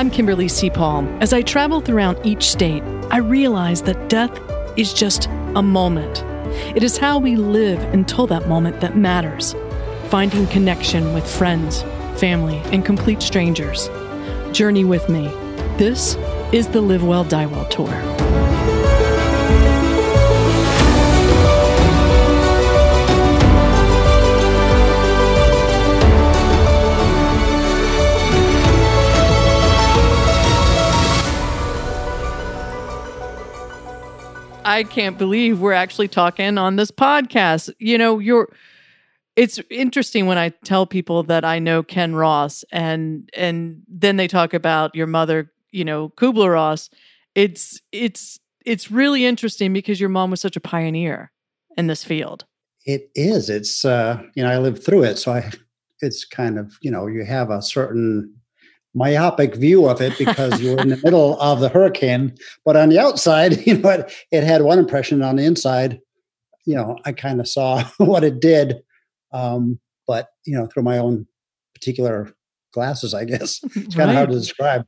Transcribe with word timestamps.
I'm 0.00 0.10
Kimberly 0.10 0.48
C. 0.48 0.70
Paul. 0.70 1.06
As 1.20 1.34
I 1.34 1.42
travel 1.42 1.82
throughout 1.82 2.24
each 2.24 2.44
state, 2.44 2.82
I 3.10 3.18
realize 3.18 3.82
that 3.82 4.08
death 4.08 4.32
is 4.74 4.94
just 4.94 5.26
a 5.54 5.62
moment. 5.62 6.24
It 6.74 6.82
is 6.82 6.96
how 6.96 7.18
we 7.18 7.36
live 7.36 7.78
until 7.92 8.26
that 8.28 8.48
moment 8.48 8.80
that 8.80 8.96
matters. 8.96 9.54
Finding 10.08 10.46
connection 10.46 11.12
with 11.12 11.30
friends, 11.30 11.82
family, 12.18 12.62
and 12.72 12.82
complete 12.82 13.20
strangers. 13.20 13.90
Journey 14.52 14.84
with 14.84 15.06
me. 15.10 15.28
This 15.76 16.16
is 16.50 16.68
the 16.68 16.80
Live 16.80 17.04
Well, 17.04 17.24
Die 17.24 17.44
Well 17.44 17.66
Tour. 17.66 18.29
I 34.70 34.84
can't 34.84 35.18
believe 35.18 35.60
we're 35.60 35.72
actually 35.72 36.06
talking 36.06 36.56
on 36.56 36.76
this 36.76 36.92
podcast. 36.92 37.74
You 37.80 37.98
know, 37.98 38.20
you're 38.20 38.48
it's 39.34 39.60
interesting 39.68 40.26
when 40.26 40.38
I 40.38 40.50
tell 40.64 40.86
people 40.86 41.24
that 41.24 41.44
I 41.44 41.58
know 41.58 41.82
Ken 41.82 42.14
Ross 42.14 42.64
and 42.70 43.28
and 43.34 43.82
then 43.88 44.16
they 44.16 44.28
talk 44.28 44.54
about 44.54 44.94
your 44.94 45.08
mother, 45.08 45.50
you 45.72 45.84
know, 45.84 46.10
Kubler 46.10 46.52
Ross. 46.52 46.88
It's 47.34 47.80
it's 47.90 48.38
it's 48.64 48.92
really 48.92 49.26
interesting 49.26 49.72
because 49.72 49.98
your 49.98 50.08
mom 50.08 50.30
was 50.30 50.40
such 50.40 50.54
a 50.54 50.60
pioneer 50.60 51.32
in 51.76 51.88
this 51.88 52.04
field. 52.04 52.44
It 52.86 53.10
is. 53.16 53.50
It's 53.50 53.84
uh, 53.84 54.22
you 54.36 54.44
know, 54.44 54.50
I 54.50 54.58
lived 54.58 54.84
through 54.84 55.02
it, 55.02 55.18
so 55.18 55.32
I 55.32 55.50
it's 56.00 56.24
kind 56.24 56.58
of, 56.60 56.78
you 56.80 56.92
know, 56.92 57.08
you 57.08 57.24
have 57.24 57.50
a 57.50 57.60
certain 57.60 58.34
myopic 58.94 59.54
view 59.54 59.88
of 59.88 60.00
it 60.00 60.16
because 60.18 60.60
you 60.60 60.72
were 60.72 60.80
in 60.80 60.88
the 60.88 60.96
middle 61.04 61.40
of 61.40 61.60
the 61.60 61.68
hurricane. 61.68 62.34
But 62.64 62.76
on 62.76 62.88
the 62.88 62.98
outside, 62.98 63.56
you 63.66 63.78
know, 63.78 63.90
it, 63.90 64.12
it 64.30 64.44
had 64.44 64.62
one 64.62 64.78
impression. 64.78 65.22
On 65.22 65.36
the 65.36 65.44
inside, 65.44 66.00
you 66.66 66.74
know, 66.74 66.98
I 67.04 67.12
kind 67.12 67.40
of 67.40 67.48
saw 67.48 67.84
what 67.98 68.24
it 68.24 68.40
did. 68.40 68.82
Um, 69.32 69.78
but 70.06 70.28
you 70.44 70.56
know, 70.56 70.66
through 70.66 70.82
my 70.82 70.98
own 70.98 71.26
particular 71.74 72.32
glasses, 72.72 73.14
I 73.14 73.24
guess 73.24 73.60
it's 73.76 73.94
kind 73.94 74.10
of 74.10 74.16
hard 74.16 74.30
to 74.30 74.38
describe. 74.38 74.86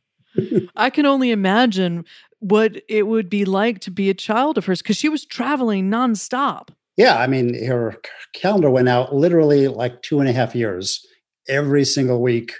I 0.76 0.90
can 0.90 1.04
only 1.04 1.30
imagine 1.30 2.04
what 2.38 2.82
it 2.88 3.06
would 3.06 3.28
be 3.28 3.44
like 3.44 3.80
to 3.80 3.90
be 3.90 4.10
a 4.10 4.14
child 4.14 4.58
of 4.58 4.66
hers 4.66 4.82
because 4.82 4.96
she 4.96 5.08
was 5.08 5.24
traveling 5.24 5.90
nonstop. 5.90 6.70
Yeah, 6.96 7.18
I 7.18 7.26
mean, 7.26 7.62
her 7.64 7.96
calendar 8.34 8.70
went 8.70 8.88
out 8.88 9.14
literally 9.14 9.68
like 9.68 10.02
two 10.02 10.20
and 10.20 10.28
a 10.28 10.32
half 10.32 10.54
years 10.54 11.06
every 11.48 11.84
single 11.84 12.20
week 12.20 12.52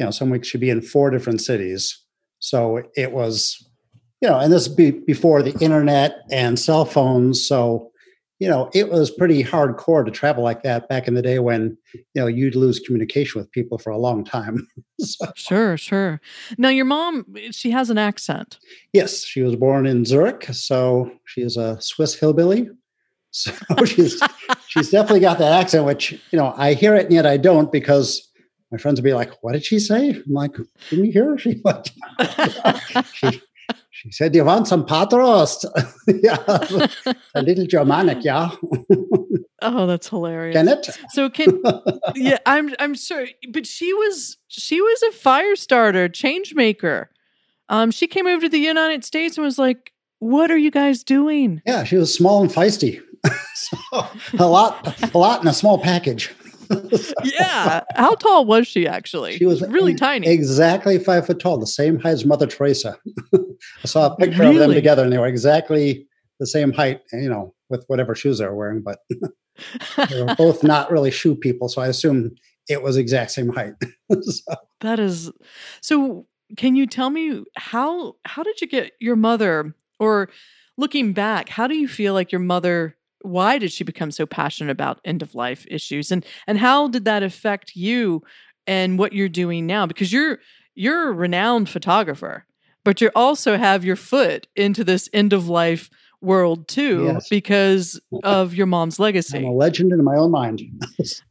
you 0.00 0.06
know, 0.06 0.10
some 0.10 0.30
weeks 0.30 0.48
she'd 0.48 0.62
be 0.62 0.70
in 0.70 0.80
four 0.80 1.10
different 1.10 1.42
cities. 1.42 2.02
So 2.38 2.82
it 2.96 3.12
was, 3.12 3.62
you 4.22 4.28
know, 4.30 4.38
and 4.38 4.50
this 4.50 4.66
be 4.66 4.92
before 4.92 5.42
the 5.42 5.52
internet 5.60 6.22
and 6.30 6.58
cell 6.58 6.86
phones. 6.86 7.46
So, 7.46 7.92
you 8.38 8.48
know, 8.48 8.70
it 8.72 8.90
was 8.90 9.10
pretty 9.10 9.44
hardcore 9.44 10.02
to 10.06 10.10
travel 10.10 10.42
like 10.42 10.62
that 10.62 10.88
back 10.88 11.06
in 11.06 11.12
the 11.12 11.20
day 11.20 11.38
when, 11.38 11.76
you 11.92 12.02
know, 12.14 12.26
you'd 12.26 12.54
lose 12.54 12.78
communication 12.78 13.38
with 13.38 13.52
people 13.52 13.76
for 13.76 13.90
a 13.90 13.98
long 13.98 14.24
time. 14.24 14.66
so. 15.00 15.26
Sure, 15.36 15.76
sure. 15.76 16.18
Now, 16.56 16.70
your 16.70 16.86
mom, 16.86 17.26
she 17.50 17.70
has 17.70 17.90
an 17.90 17.98
accent. 17.98 18.58
Yes, 18.94 19.22
she 19.22 19.42
was 19.42 19.54
born 19.54 19.86
in 19.86 20.06
Zurich. 20.06 20.46
So 20.52 21.12
she 21.26 21.42
is 21.42 21.58
a 21.58 21.78
Swiss 21.78 22.14
hillbilly. 22.14 22.70
So 23.32 23.52
she's 23.84 24.20
she's 24.66 24.90
definitely 24.90 25.20
got 25.20 25.38
that 25.40 25.52
accent, 25.60 25.84
which, 25.84 26.12
you 26.12 26.38
know, 26.38 26.54
I 26.56 26.72
hear 26.72 26.94
it 26.94 27.04
and 27.04 27.14
yet 27.14 27.26
I 27.26 27.36
don't 27.36 27.70
because 27.70 28.29
my 28.70 28.78
friends 28.78 29.00
would 29.00 29.04
be 29.04 29.14
like, 29.14 29.32
"What 29.42 29.52
did 29.52 29.64
she 29.64 29.78
say?" 29.78 30.10
I'm 30.10 30.32
like, 30.32 30.54
"Didn't 30.90 31.06
you 31.06 31.12
hear?" 31.12 31.38
She 31.38 31.60
she, 33.14 33.42
she 33.90 34.10
said, 34.12 34.34
"You 34.34 34.44
want 34.44 34.68
some 34.68 34.86
patrost?" 34.86 35.66
yeah, 36.06 36.38
a 37.34 37.42
little 37.42 37.66
Germanic, 37.66 38.24
yeah. 38.24 38.50
oh, 39.62 39.86
that's 39.86 40.08
hilarious. 40.08 40.54
Can 40.54 40.68
it? 40.68 40.88
So 41.10 41.28
can 41.28 41.60
yeah, 42.14 42.38
I'm 42.46 42.74
I'm 42.78 42.94
sure, 42.94 43.26
but 43.52 43.66
she 43.66 43.92
was 43.92 44.36
she 44.48 44.80
was 44.80 45.02
a 45.02 45.12
fire 45.12 45.56
starter, 45.56 46.08
change 46.08 46.54
maker. 46.54 47.10
Um, 47.68 47.90
she 47.90 48.06
came 48.06 48.26
over 48.26 48.42
to 48.42 48.48
the 48.48 48.58
United 48.58 49.04
States 49.04 49.36
and 49.36 49.44
was 49.44 49.58
like, 49.58 49.92
"What 50.18 50.50
are 50.50 50.58
you 50.58 50.70
guys 50.70 51.02
doing?" 51.02 51.62
Yeah, 51.66 51.84
she 51.84 51.96
was 51.96 52.14
small 52.14 52.42
and 52.42 52.50
feisty. 52.50 53.00
so, 53.54 53.76
a 54.38 54.46
lot, 54.46 55.14
a 55.14 55.18
lot 55.18 55.42
in 55.42 55.48
a 55.48 55.52
small 55.52 55.78
package. 55.78 56.32
Yeah. 57.24 57.80
How 57.94 58.14
tall 58.14 58.44
was 58.44 58.66
she 58.66 58.86
actually? 58.86 59.36
She 59.36 59.46
was 59.46 59.62
really 59.62 59.94
tiny. 59.94 60.28
Exactly 60.28 60.98
five 60.98 61.26
foot 61.26 61.40
tall, 61.40 61.58
the 61.58 61.66
same 61.66 61.98
height 61.98 62.12
as 62.12 62.24
Mother 62.24 62.46
Teresa. 62.46 62.96
I 63.34 63.86
saw 63.86 64.06
a 64.06 64.16
picture 64.16 64.40
really? 64.40 64.56
of 64.56 64.60
them 64.60 64.72
together 64.72 65.02
and 65.02 65.12
they 65.12 65.18
were 65.18 65.26
exactly 65.26 66.06
the 66.38 66.46
same 66.46 66.72
height, 66.72 67.00
you 67.12 67.28
know, 67.28 67.54
with 67.68 67.84
whatever 67.88 68.14
shoes 68.14 68.38
they 68.38 68.46
were 68.46 68.54
wearing, 68.54 68.82
but 68.82 68.98
they 70.08 70.22
were 70.22 70.34
both 70.36 70.64
not 70.64 70.90
really 70.90 71.10
shoe 71.10 71.36
people. 71.36 71.68
So 71.68 71.82
I 71.82 71.88
assume 71.88 72.32
it 72.68 72.82
was 72.82 72.96
exact 72.96 73.30
same 73.32 73.50
height. 73.50 73.74
so. 74.20 74.54
That 74.80 74.98
is 74.98 75.30
so 75.80 76.26
can 76.56 76.74
you 76.74 76.86
tell 76.86 77.10
me 77.10 77.44
how 77.56 78.16
how 78.24 78.42
did 78.42 78.60
you 78.60 78.66
get 78.66 78.92
your 79.00 79.16
mother 79.16 79.74
or 79.98 80.30
looking 80.76 81.12
back, 81.12 81.50
how 81.50 81.66
do 81.66 81.76
you 81.76 81.86
feel 81.86 82.14
like 82.14 82.32
your 82.32 82.40
mother 82.40 82.96
why 83.22 83.58
did 83.58 83.72
she 83.72 83.84
become 83.84 84.10
so 84.10 84.26
passionate 84.26 84.70
about 84.70 85.00
end 85.04 85.22
of 85.22 85.34
life 85.34 85.66
issues 85.68 86.10
and 86.10 86.24
and 86.46 86.58
how 86.58 86.88
did 86.88 87.04
that 87.04 87.22
affect 87.22 87.76
you 87.76 88.22
and 88.66 88.98
what 88.98 89.12
you're 89.12 89.28
doing 89.28 89.66
now 89.66 89.86
because 89.86 90.12
you're 90.12 90.38
you're 90.74 91.08
a 91.08 91.12
renowned 91.12 91.68
photographer 91.68 92.46
but 92.84 93.00
you 93.00 93.10
also 93.14 93.56
have 93.56 93.84
your 93.84 93.96
foot 93.96 94.46
into 94.56 94.84
this 94.84 95.08
end 95.12 95.32
of 95.32 95.48
life 95.48 95.90
world 96.22 96.68
too 96.68 97.04
yes. 97.04 97.28
because 97.28 98.00
of 98.24 98.54
your 98.54 98.66
mom's 98.66 98.98
legacy 98.98 99.38
I'm 99.38 99.44
a 99.44 99.52
legend 99.52 99.92
in 99.92 100.04
my 100.04 100.16
own 100.16 100.30
mind 100.30 100.62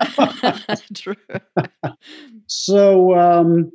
True. 0.96 1.16
so 2.48 3.16
um 3.16 3.72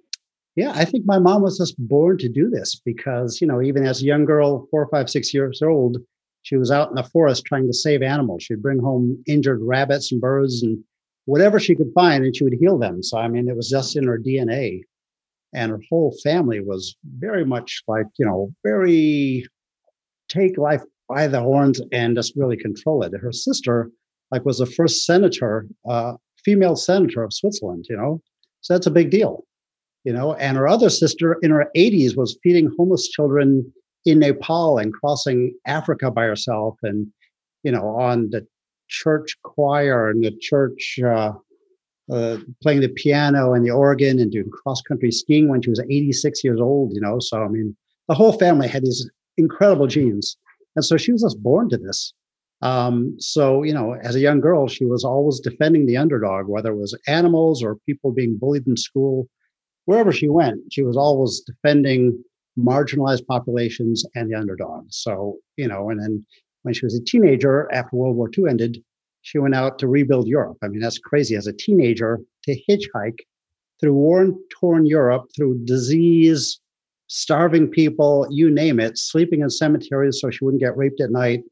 yeah 0.56 0.72
i 0.74 0.84
think 0.84 1.04
my 1.06 1.18
mom 1.18 1.42
was 1.42 1.58
just 1.58 1.74
born 1.78 2.18
to 2.18 2.28
do 2.28 2.50
this 2.50 2.80
because 2.84 3.40
you 3.40 3.46
know 3.46 3.62
even 3.62 3.86
as 3.86 4.02
a 4.02 4.04
young 4.04 4.24
girl 4.24 4.66
four 4.70 4.88
five 4.90 5.08
six 5.08 5.32
years 5.32 5.62
old 5.62 5.98
she 6.44 6.56
was 6.56 6.70
out 6.70 6.90
in 6.90 6.94
the 6.94 7.02
forest 7.02 7.44
trying 7.44 7.66
to 7.66 7.72
save 7.72 8.02
animals. 8.02 8.42
She'd 8.44 8.62
bring 8.62 8.78
home 8.78 9.22
injured 9.26 9.60
rabbits 9.62 10.12
and 10.12 10.20
birds 10.20 10.62
and 10.62 10.78
whatever 11.24 11.58
she 11.58 11.74
could 11.74 11.90
find, 11.94 12.22
and 12.22 12.36
she 12.36 12.44
would 12.44 12.58
heal 12.60 12.78
them. 12.78 13.02
So, 13.02 13.18
I 13.18 13.28
mean, 13.28 13.48
it 13.48 13.56
was 13.56 13.70
just 13.70 13.96
in 13.96 14.04
her 14.04 14.18
DNA. 14.18 14.82
And 15.54 15.70
her 15.70 15.80
whole 15.88 16.14
family 16.22 16.60
was 16.60 16.96
very 17.18 17.46
much 17.46 17.82
like, 17.88 18.06
you 18.18 18.26
know, 18.26 18.52
very 18.62 19.46
take 20.28 20.58
life 20.58 20.82
by 21.08 21.26
the 21.28 21.40
horns 21.40 21.80
and 21.92 22.14
just 22.14 22.36
really 22.36 22.58
control 22.58 23.02
it. 23.02 23.12
Her 23.18 23.32
sister, 23.32 23.90
like, 24.30 24.44
was 24.44 24.58
the 24.58 24.66
first 24.66 25.06
senator, 25.06 25.66
uh, 25.88 26.14
female 26.44 26.76
senator 26.76 27.22
of 27.22 27.32
Switzerland, 27.32 27.86
you 27.88 27.96
know, 27.96 28.20
so 28.60 28.74
that's 28.74 28.86
a 28.86 28.90
big 28.90 29.10
deal, 29.10 29.44
you 30.04 30.12
know. 30.12 30.34
And 30.34 30.56
her 30.58 30.68
other 30.68 30.90
sister 30.90 31.38
in 31.42 31.50
her 31.50 31.70
80s 31.74 32.16
was 32.16 32.38
feeding 32.42 32.70
homeless 32.76 33.08
children 33.08 33.72
in 34.04 34.18
Nepal 34.18 34.78
and 34.78 34.92
crossing 34.92 35.54
Africa 35.66 36.10
by 36.10 36.24
herself 36.24 36.78
and, 36.82 37.06
you 37.62 37.72
know, 37.72 37.88
on 37.88 38.30
the 38.30 38.46
church 38.88 39.36
choir 39.42 40.10
and 40.10 40.22
the 40.22 40.36
church 40.40 40.98
uh, 41.04 41.32
uh, 42.12 42.38
playing 42.62 42.80
the 42.80 42.88
piano 42.88 43.54
and 43.54 43.64
the 43.64 43.70
organ 43.70 44.18
and 44.18 44.30
doing 44.30 44.50
cross 44.50 44.82
country 44.82 45.10
skiing 45.10 45.48
when 45.48 45.62
she 45.62 45.70
was 45.70 45.80
86 45.80 46.44
years 46.44 46.60
old, 46.60 46.92
you 46.92 47.00
know. 47.00 47.18
So, 47.18 47.42
I 47.42 47.48
mean, 47.48 47.74
the 48.08 48.14
whole 48.14 48.32
family 48.32 48.68
had 48.68 48.84
these 48.84 49.08
incredible 49.38 49.86
genes. 49.86 50.36
And 50.76 50.84
so 50.84 50.96
she 50.96 51.12
was 51.12 51.22
just 51.22 51.42
born 51.42 51.68
to 51.70 51.78
this. 51.78 52.12
Um, 52.62 53.16
so, 53.18 53.62
you 53.62 53.72
know, 53.72 53.94
as 54.02 54.16
a 54.16 54.20
young 54.20 54.40
girl, 54.40 54.68
she 54.68 54.84
was 54.84 55.04
always 55.04 55.40
defending 55.40 55.86
the 55.86 55.96
underdog, 55.96 56.46
whether 56.46 56.72
it 56.72 56.76
was 56.76 56.98
animals 57.06 57.62
or 57.62 57.76
people 57.86 58.12
being 58.12 58.38
bullied 58.38 58.66
in 58.66 58.76
school. 58.76 59.28
Wherever 59.86 60.12
she 60.12 60.28
went, 60.28 60.60
she 60.72 60.82
was 60.82 60.96
always 60.96 61.40
defending 61.40 62.24
marginalized 62.58 63.26
populations 63.26 64.04
and 64.14 64.30
the 64.30 64.36
underdogs. 64.36 64.96
So, 64.96 65.38
you 65.56 65.68
know, 65.68 65.90
and 65.90 66.00
then 66.00 66.24
when 66.62 66.74
she 66.74 66.86
was 66.86 66.94
a 66.94 67.04
teenager 67.04 67.68
after 67.72 67.96
World 67.96 68.16
War 68.16 68.30
II 68.36 68.48
ended, 68.48 68.82
she 69.22 69.38
went 69.38 69.54
out 69.54 69.78
to 69.78 69.88
rebuild 69.88 70.28
Europe. 70.28 70.58
I 70.62 70.68
mean, 70.68 70.80
that's 70.80 70.98
crazy 70.98 71.34
as 71.34 71.46
a 71.46 71.52
teenager 71.52 72.20
to 72.44 72.60
hitchhike 72.68 73.18
through 73.80 73.94
war 73.94 74.26
torn 74.50 74.86
Europe, 74.86 75.24
through 75.34 75.64
disease, 75.64 76.60
starving 77.08 77.68
people, 77.68 78.26
you 78.30 78.50
name 78.50 78.80
it, 78.80 78.98
sleeping 78.98 79.40
in 79.40 79.50
cemeteries 79.50 80.20
so 80.20 80.30
she 80.30 80.44
wouldn't 80.44 80.62
get 80.62 80.76
raped 80.76 81.00
at 81.00 81.10
night. 81.10 81.42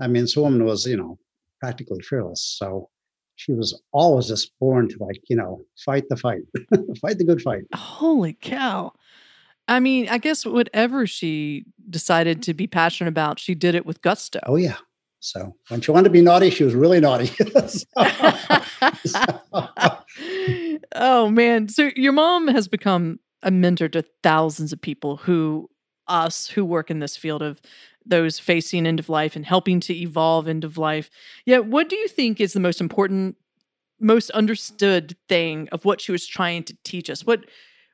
I 0.00 0.06
mean, 0.06 0.22
this 0.22 0.36
woman 0.36 0.64
was, 0.64 0.86
you 0.86 0.96
know, 0.96 1.18
practically 1.60 2.00
fearless. 2.00 2.42
So 2.58 2.88
she 3.36 3.52
was 3.52 3.80
always 3.92 4.28
just 4.28 4.52
born 4.60 4.88
to 4.88 4.96
like, 5.00 5.22
you 5.28 5.36
know, 5.36 5.62
fight 5.84 6.04
the 6.08 6.16
fight, 6.16 6.42
fight 7.00 7.18
the 7.18 7.24
good 7.24 7.40
fight. 7.40 7.62
Holy 7.74 8.34
cow. 8.34 8.92
I 9.70 9.78
mean, 9.78 10.08
I 10.08 10.18
guess 10.18 10.44
whatever 10.44 11.06
she 11.06 11.64
decided 11.88 12.38
mm-hmm. 12.38 12.42
to 12.42 12.54
be 12.54 12.66
passionate 12.66 13.08
about, 13.08 13.38
she 13.38 13.54
did 13.54 13.76
it 13.76 13.86
with 13.86 14.02
gusto. 14.02 14.40
Oh 14.44 14.56
yeah. 14.56 14.76
So 15.20 15.54
when 15.68 15.80
she 15.80 15.92
wanted 15.92 16.04
to 16.04 16.10
be 16.10 16.22
naughty, 16.22 16.50
she 16.50 16.64
was 16.64 16.74
really 16.74 16.98
naughty. 16.98 17.30
oh 20.96 21.30
man. 21.30 21.68
So 21.68 21.90
your 21.94 22.12
mom 22.12 22.48
has 22.48 22.66
become 22.66 23.20
a 23.42 23.50
mentor 23.50 23.88
to 23.90 24.04
thousands 24.22 24.72
of 24.72 24.80
people 24.80 25.18
who 25.18 25.70
us 26.08 26.48
who 26.48 26.64
work 26.64 26.90
in 26.90 26.98
this 26.98 27.16
field 27.16 27.40
of 27.40 27.60
those 28.04 28.40
facing 28.40 28.86
end 28.86 28.98
of 28.98 29.08
life 29.08 29.36
and 29.36 29.46
helping 29.46 29.78
to 29.78 29.94
evolve 29.94 30.48
end 30.48 30.64
of 30.64 30.78
life. 30.78 31.10
Yet, 31.46 31.66
what 31.66 31.88
do 31.88 31.96
you 31.96 32.08
think 32.08 32.40
is 32.40 32.54
the 32.54 32.60
most 32.60 32.80
important, 32.80 33.36
most 34.00 34.30
understood 34.30 35.16
thing 35.28 35.68
of 35.70 35.84
what 35.84 36.00
she 36.00 36.10
was 36.10 36.26
trying 36.26 36.64
to 36.64 36.76
teach 36.82 37.08
us? 37.08 37.24
What 37.24 37.44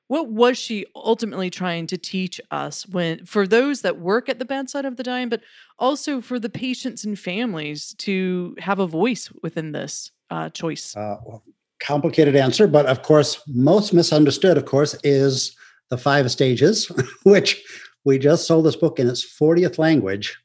what 0.09 0.29
was 0.29 0.57
she 0.57 0.87
ultimately 0.95 1.51
trying 1.51 1.87
to 1.89 1.99
teach 1.99 2.41
us 2.51 2.87
when 2.89 3.25
for 3.25 3.47
those 3.47 3.83
that 3.83 3.99
work 3.99 4.29
at 4.29 4.39
the 4.39 4.45
bedside 4.45 4.85
of 4.85 4.97
the 4.97 5.03
dying, 5.03 5.29
but 5.29 5.43
also 5.79 6.21
for 6.21 6.39
the 6.39 6.49
patients 6.49 7.05
and 7.05 7.19
families 7.19 7.95
to 7.99 8.55
have 8.59 8.79
a 8.79 8.87
voice 8.87 9.31
within 9.43 9.73
this 9.73 10.13
uh, 10.31 10.49
choice? 10.51 10.97
Uh, 10.97 11.17
well, 11.25 11.43
complicated 11.81 12.37
answer, 12.37 12.67
but 12.67 12.87
of 12.87 13.03
course, 13.03 13.43
most 13.47 13.93
misunderstood, 13.93 14.57
of 14.57 14.65
course, 14.65 14.97
is 15.03 15.57
the 15.91 15.99
five 15.99 16.31
stages, 16.31 16.91
which 17.25 17.63
we 18.05 18.19
just 18.19 18.47
sold 18.47 18.65
this 18.65 18.77
book 18.77 18.99
in 18.99 19.09
its 19.09 19.25
40th 19.39 19.79
language 19.79 20.37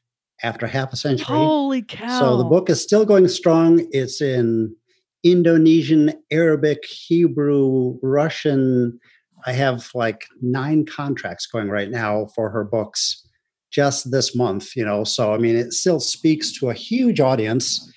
after 0.42 0.66
half 0.66 0.92
a 0.92 0.96
century. 0.96 1.36
Holy 1.36 1.82
cow. 1.82 2.18
So 2.18 2.36
the 2.36 2.44
book 2.44 2.68
is 2.68 2.82
still 2.82 3.04
going 3.04 3.28
strong. 3.28 3.86
It's 3.92 4.20
in 4.20 4.74
Indonesian, 5.22 6.12
Arabic, 6.30 6.84
Hebrew, 6.84 7.98
Russian. 8.02 8.98
I 9.46 9.52
have 9.52 9.90
like 9.94 10.26
nine 10.40 10.86
contracts 10.86 11.46
going 11.46 11.68
right 11.68 11.90
now 11.90 12.26
for 12.34 12.50
her 12.50 12.64
books 12.64 13.26
just 13.70 14.10
this 14.10 14.36
month, 14.36 14.76
you 14.76 14.84
know. 14.84 15.04
So, 15.04 15.32
I 15.34 15.38
mean, 15.38 15.56
it 15.56 15.72
still 15.72 16.00
speaks 16.00 16.52
to 16.58 16.70
a 16.70 16.74
huge 16.74 17.20
audience 17.20 17.92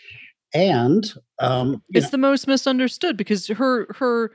and 0.56 1.14
um, 1.40 1.84
it's 1.94 2.06
know. 2.06 2.12
the 2.12 2.18
most 2.18 2.48
misunderstood 2.48 3.18
because 3.18 3.48
her 3.48 3.88
her 3.96 4.32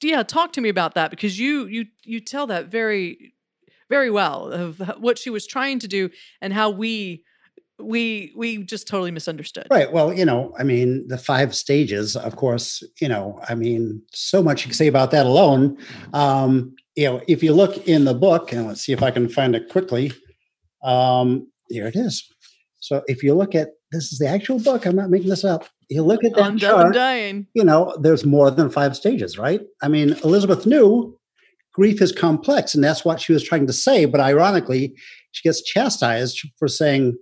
yeah 0.00 0.22
talk 0.22 0.52
to 0.52 0.60
me 0.60 0.68
about 0.68 0.94
that 0.94 1.10
because 1.10 1.38
you 1.38 1.66
you 1.66 1.86
you 2.04 2.20
tell 2.20 2.46
that 2.46 2.68
very 2.68 3.34
very 3.90 4.08
well 4.10 4.52
of 4.52 4.80
what 4.98 5.18
she 5.18 5.30
was 5.30 5.46
trying 5.46 5.80
to 5.80 5.88
do 5.88 6.08
and 6.40 6.52
how 6.52 6.70
we 6.70 7.24
we 7.78 8.32
we 8.36 8.62
just 8.62 8.86
totally 8.86 9.10
misunderstood 9.10 9.66
right 9.70 9.92
well 9.92 10.12
you 10.12 10.24
know 10.24 10.54
i 10.58 10.62
mean 10.62 11.06
the 11.08 11.18
five 11.18 11.54
stages 11.54 12.16
of 12.16 12.36
course 12.36 12.82
you 13.00 13.08
know 13.08 13.40
i 13.48 13.54
mean 13.54 14.00
so 14.12 14.42
much 14.42 14.62
you 14.62 14.68
can 14.68 14.74
say 14.74 14.86
about 14.86 15.10
that 15.10 15.26
alone 15.26 15.76
um 16.12 16.74
you 16.94 17.04
know 17.04 17.20
if 17.26 17.42
you 17.42 17.52
look 17.52 17.88
in 17.88 18.04
the 18.04 18.14
book 18.14 18.52
and 18.52 18.66
let's 18.68 18.80
see 18.80 18.92
if 18.92 19.02
i 19.02 19.10
can 19.10 19.28
find 19.28 19.56
it 19.56 19.68
quickly 19.68 20.12
um 20.84 21.46
here 21.68 21.86
it 21.86 21.96
is 21.96 22.28
so 22.78 23.02
if 23.08 23.22
you 23.22 23.34
look 23.34 23.54
at 23.54 23.70
this 23.94 24.12
is 24.12 24.18
the 24.18 24.28
actual 24.28 24.58
book. 24.58 24.84
I'm 24.84 24.96
not 24.96 25.10
making 25.10 25.30
this 25.30 25.44
up. 25.44 25.66
You 25.88 26.02
look 26.02 26.24
at 26.24 26.34
that 26.34 26.44
I'm 26.44 26.58
chart. 26.58 26.92
Dying. 26.94 27.46
You 27.54 27.64
know, 27.64 27.96
there's 28.00 28.26
more 28.26 28.50
than 28.50 28.68
five 28.68 28.96
stages, 28.96 29.38
right? 29.38 29.60
I 29.82 29.88
mean, 29.88 30.16
Elizabeth 30.24 30.66
knew 30.66 31.16
grief 31.72 32.02
is 32.02 32.12
complex, 32.12 32.74
and 32.74 32.82
that's 32.82 33.04
what 33.04 33.20
she 33.20 33.32
was 33.32 33.44
trying 33.44 33.66
to 33.66 33.72
say. 33.72 34.04
But 34.04 34.20
ironically, 34.20 34.94
she 35.32 35.48
gets 35.48 35.62
chastised 35.62 36.40
for 36.58 36.68
saying 36.68 37.16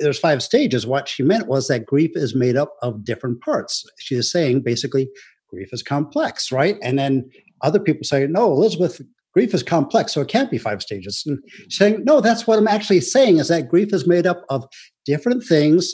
there's 0.00 0.18
five 0.18 0.42
stages. 0.42 0.86
What 0.86 1.08
she 1.08 1.22
meant 1.22 1.46
was 1.46 1.68
that 1.68 1.86
grief 1.86 2.10
is 2.14 2.34
made 2.34 2.56
up 2.56 2.74
of 2.82 3.04
different 3.04 3.40
parts. 3.40 3.84
She 3.98 4.16
is 4.16 4.30
saying 4.30 4.62
basically 4.62 5.08
grief 5.48 5.68
is 5.72 5.82
complex, 5.82 6.50
right? 6.50 6.76
And 6.82 6.98
then 6.98 7.30
other 7.62 7.78
people 7.78 8.04
say, 8.04 8.26
no, 8.26 8.52
Elizabeth, 8.52 9.00
grief 9.34 9.54
is 9.54 9.62
complex, 9.62 10.12
so 10.12 10.20
it 10.20 10.28
can't 10.28 10.50
be 10.50 10.58
five 10.58 10.82
stages. 10.82 11.22
And 11.26 11.38
saying, 11.68 12.04
no, 12.04 12.20
that's 12.20 12.46
what 12.46 12.58
I'm 12.58 12.68
actually 12.68 13.00
saying 13.00 13.38
is 13.38 13.48
that 13.48 13.68
grief 13.68 13.92
is 13.92 14.06
made 14.06 14.26
up 14.26 14.44
of 14.48 14.64
different 15.04 15.44
things, 15.44 15.92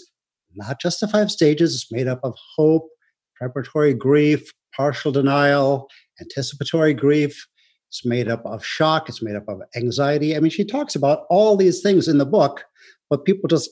not 0.55 0.81
just 0.81 1.01
the 1.01 1.09
five 1.09 1.31
stages. 1.31 1.75
It's 1.75 1.93
made 1.93 2.07
up 2.07 2.21
of 2.23 2.35
hope, 2.57 2.89
preparatory 3.37 3.95
grief, 3.95 4.51
partial 4.75 5.13
denial, 5.13 5.89
anticipatory 6.21 6.95
grief. 6.95 7.47
It's 7.89 8.05
made 8.05 8.29
up 8.29 8.45
of 8.45 8.65
shock. 8.65 9.09
It's 9.09 9.23
made 9.23 9.37
up 9.37 9.49
of 9.49 9.61
anxiety. 9.75 10.37
I 10.37 10.41
mean, 10.41 10.51
she 10.51 10.65
talks 10.65 10.95
about 10.95 11.21
all 11.31 11.57
these 11.57 11.83
things 11.83 12.09
in 12.09 12.19
the 12.19 12.27
book, 12.27 12.65
but 13.09 13.25
people 13.25 13.49
just 13.49 13.71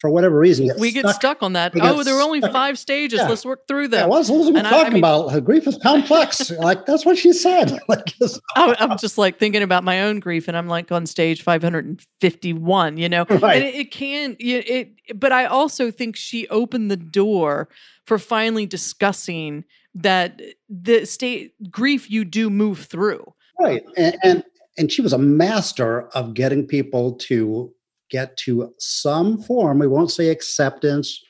for 0.00 0.10
whatever 0.10 0.38
reason, 0.38 0.70
we 0.78 0.92
get 0.92 1.08
stuck 1.10 1.42
on 1.42 1.54
that. 1.54 1.72
Oh, 1.80 2.02
there 2.02 2.14
were 2.14 2.22
only 2.22 2.40
stuck. 2.40 2.52
five 2.52 2.78
stages. 2.78 3.18
Yeah. 3.18 3.28
Let's 3.28 3.44
work 3.44 3.66
through 3.66 3.88
them. 3.88 4.00
Yeah, 4.00 4.06
what's 4.06 4.28
Elizabeth 4.28 4.60
and 4.60 4.68
talking 4.68 4.84
I, 4.84 4.86
I 4.86 4.90
mean, 4.90 4.98
about? 4.98 5.32
Her 5.32 5.40
grief 5.40 5.66
is 5.66 5.78
complex. 5.82 6.50
like 6.58 6.86
that's 6.86 7.04
what 7.04 7.18
she 7.18 7.32
said. 7.32 7.78
like, 7.88 8.14
I'm 8.56 8.98
just 8.98 9.18
like 9.18 9.38
thinking 9.38 9.62
about 9.62 9.84
my 9.84 10.02
own 10.02 10.20
grief, 10.20 10.48
and 10.48 10.56
I'm 10.56 10.68
like 10.68 10.92
on 10.92 11.06
stage 11.06 11.42
551. 11.42 12.96
You 12.96 13.08
know, 13.08 13.24
right. 13.28 13.56
and 13.56 13.64
it, 13.64 13.74
it 13.74 13.90
can. 13.90 14.36
It, 14.38 14.70
it, 14.70 15.18
but 15.18 15.32
I 15.32 15.46
also 15.46 15.90
think 15.90 16.16
she 16.16 16.48
opened 16.48 16.90
the 16.90 16.96
door 16.96 17.68
for 18.06 18.18
finally 18.18 18.66
discussing 18.66 19.64
that 19.94 20.40
the 20.68 21.04
state 21.06 21.54
grief 21.70 22.10
you 22.10 22.24
do 22.24 22.50
move 22.50 22.80
through. 22.84 23.32
Right, 23.58 23.82
and, 23.96 24.16
and 24.22 24.44
and 24.78 24.92
she 24.92 25.02
was 25.02 25.12
a 25.12 25.18
master 25.18 26.08
of 26.08 26.34
getting 26.34 26.66
people 26.66 27.12
to 27.14 27.72
get 28.10 28.36
to 28.38 28.72
some 28.78 29.42
form. 29.42 29.78
We 29.78 29.86
won't 29.86 30.10
say 30.10 30.28
acceptance. 30.28 31.20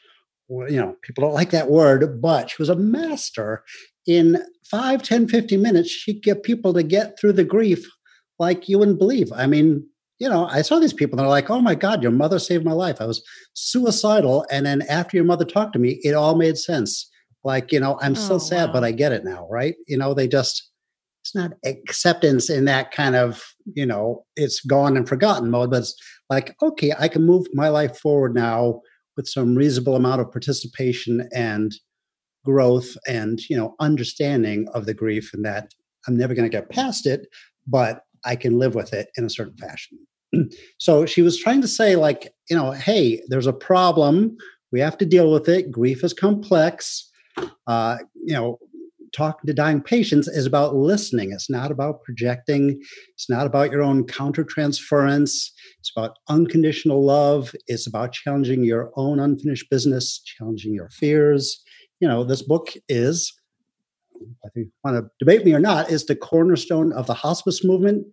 You 0.49 0.77
know, 0.77 0.97
people 1.03 1.23
don't 1.23 1.35
like 1.35 1.51
that 1.51 1.71
word, 1.71 2.21
but 2.21 2.51
she 2.51 2.57
was 2.59 2.69
a 2.69 2.77
master. 2.77 3.65
In 4.07 4.39
5, 4.71 5.03
10, 5.03 5.29
15 5.29 5.61
minutes, 5.61 5.91
she'd 5.91 6.23
get 6.23 6.45
people 6.45 6.73
to 6.75 6.83
get 6.83 7.19
through 7.19 7.33
the 7.33 7.45
grief 7.45 7.85
like 8.39 8.69
you 8.69 8.79
wouldn't 8.79 8.99
believe. 8.99 9.33
I 9.33 9.47
mean, 9.47 9.87
you 10.19 10.29
know, 10.29 10.47
I 10.47 10.63
saw 10.63 10.79
these 10.79 10.93
people, 10.93 11.19
and 11.19 11.25
they're 11.25 11.31
like, 11.31 11.51
oh 11.51 11.61
my 11.61 11.75
God, 11.75 12.03
your 12.03 12.13
mother 12.13 12.39
saved 12.39 12.65
my 12.65 12.73
life. 12.73 13.01
I 13.01 13.07
was 13.07 13.23
suicidal. 13.55 14.47
And 14.51 14.65
then 14.65 14.83
after 14.83 15.17
your 15.17 15.27
mother 15.27 15.45
talked 15.45 15.73
to 15.75 15.79
me, 15.79 15.99
it 16.03 16.15
all 16.15 16.37
made 16.37 16.57
sense. 16.57 17.11
Like, 17.45 17.73
you 17.73 17.81
know, 17.81 17.99
I'm 18.01 18.13
oh, 18.13 18.15
still 18.15 18.41
sad, 18.41 18.69
wow. 18.69 18.73
but 18.75 18.85
I 18.85 18.93
get 18.93 19.13
it 19.13 19.25
now, 19.25 19.47
right? 19.51 19.75
You 19.87 19.99
know, 19.99 20.15
they 20.15 20.27
just, 20.27 20.71
it's 21.23 21.35
not 21.35 21.53
acceptance 21.65 22.49
in 22.49 22.65
that 22.65 22.93
kind 22.93 23.15
of, 23.15 23.45
you 23.75 23.85
know, 23.85 24.25
it's 24.37 24.61
gone 24.61 24.97
and 24.97 25.09
forgotten 25.09 25.51
mode, 25.51 25.71
but 25.71 25.81
it's 25.81 25.95
like, 26.31 26.57
okay, 26.63 26.93
I 26.99 27.09
can 27.09 27.25
move 27.25 27.47
my 27.53 27.69
life 27.69 27.99
forward 27.99 28.35
now 28.35 28.81
with 29.17 29.29
some 29.29 29.55
reasonable 29.55 29.97
amount 29.97 30.21
of 30.21 30.31
participation 30.31 31.29
and 31.35 31.75
growth 32.45 32.97
and, 33.07 33.41
you 33.49 33.57
know, 33.57 33.75
understanding 33.81 34.69
of 34.75 34.87
the 34.87 34.95
grief 34.95 35.31
and 35.33 35.45
that 35.45 35.73
I'm 36.07 36.17
never 36.17 36.35
going 36.35 36.49
to 36.49 36.57
get 36.57 36.71
past 36.71 37.07
it, 37.07 37.27
but 37.67 38.03
I 38.25 38.37
can 38.37 38.59
live 38.59 38.75
with 38.75 38.93
it 38.93 39.09
in 39.17 39.25
a 39.25 39.31
certain 39.31 39.57
fashion. 39.57 39.99
so 40.79 41.07
she 41.07 41.23
was 41.23 41.39
trying 41.39 41.61
to 41.63 41.69
say, 41.69 41.97
like, 41.97 42.33
you 42.51 42.57
know, 42.57 42.73
hey, 42.73 43.23
there's 43.29 43.47
a 43.47 43.53
problem. 43.53 44.37
We 44.73 44.81
have 44.81 44.99
to 44.99 45.07
deal 45.07 45.33
with 45.33 45.49
it. 45.49 45.71
Grief 45.71 46.05
is 46.05 46.13
complex. 46.13 47.11
Uh, 47.67 47.99
you 48.15 48.35
know, 48.35 48.59
talking 49.17 49.47
to 49.47 49.55
dying 49.55 49.81
patients 49.81 50.29
is 50.29 50.47
about 50.47 50.77
listening. 50.77 51.33
It's 51.33 51.49
not 51.49 51.71
about 51.71 52.03
projecting. 52.03 52.79
It's 53.15 53.31
not 53.31 53.47
about 53.47 53.71
your 53.71 53.83
own 53.83 54.07
countertransference. 54.07 55.51
It's 55.79 55.93
about 55.97 56.19
unconditional 56.29 57.05
love. 57.05 57.55
It's 57.67 57.87
about 57.87 58.13
challenging 58.13 58.65
your 58.65 58.93
own 58.97 59.19
unfinished 59.19 59.71
business, 59.71 60.21
challenging 60.21 60.75
your 60.75 60.91
fears. 60.91 61.63
You 62.01 62.09
know, 62.09 62.25
this 62.25 62.43
book 62.43 62.75
is, 62.89 63.33
whether 64.41 64.53
you 64.57 64.71
want 64.85 64.97
to 64.97 65.11
debate 65.19 65.45
me 65.45 65.55
or 65.55 65.61
not, 65.61 65.91
is 65.91 66.05
the 66.05 66.17
cornerstone 66.17 66.93
of 66.93 67.07
the 67.07 67.15
hospice 67.15 67.65
movement. 67.65 68.07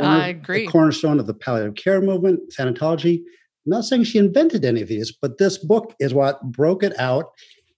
I 0.00 0.28
agree. 0.28 0.64
The 0.64 0.72
cornerstone 0.72 1.20
of 1.20 1.26
the 1.26 1.34
palliative 1.34 1.74
care 1.74 2.00
movement, 2.00 2.40
thanatology. 2.58 3.18
I'm 3.18 3.70
not 3.70 3.84
saying 3.84 4.04
she 4.04 4.18
invented 4.18 4.64
any 4.64 4.80
of 4.80 4.88
these, 4.88 5.12
but 5.12 5.38
this 5.38 5.58
book 5.58 5.94
is 6.00 6.14
what 6.14 6.42
broke 6.52 6.82
it 6.82 6.98
out. 6.98 7.26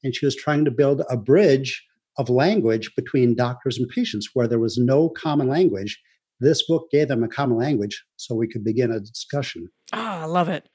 And 0.04 0.14
she 0.14 0.24
was 0.24 0.36
trying 0.36 0.64
to 0.64 0.70
build 0.70 1.02
a 1.10 1.16
bridge 1.16 1.84
of 2.20 2.28
language 2.28 2.94
between 2.94 3.34
doctors 3.34 3.78
and 3.78 3.88
patients 3.88 4.28
where 4.34 4.46
there 4.46 4.58
was 4.58 4.76
no 4.76 5.08
common 5.08 5.48
language. 5.48 5.98
This 6.40 6.66
book 6.66 6.90
gave 6.90 7.08
them 7.08 7.22
a 7.22 7.28
common 7.28 7.58
language 7.58 8.02
so 8.16 8.34
we 8.34 8.48
could 8.48 8.64
begin 8.64 8.90
a 8.90 9.00
discussion. 9.00 9.68
Ah, 9.92 10.20
oh, 10.20 10.22
I 10.22 10.24
love 10.24 10.48
it. 10.48 10.68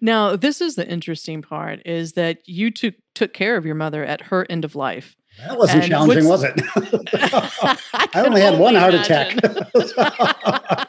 Now, 0.00 0.36
this 0.36 0.60
is 0.60 0.74
the 0.74 0.86
interesting 0.86 1.40
part 1.40 1.80
is 1.86 2.12
that 2.12 2.46
you 2.46 2.70
took 2.70 2.94
took 3.14 3.32
care 3.32 3.56
of 3.56 3.64
your 3.64 3.74
mother 3.74 4.04
at 4.04 4.20
her 4.22 4.46
end 4.50 4.64
of 4.64 4.76
life. 4.76 5.16
That 5.38 5.58
wasn't 5.58 5.84
and 5.84 5.90
challenging, 5.90 6.28
was 6.28 6.44
it? 6.44 6.54
I, 6.76 8.08
I 8.14 8.24
only 8.24 8.40
had 8.40 8.58
one 8.58 8.74
heart 8.74 8.94
attack. 8.94 9.34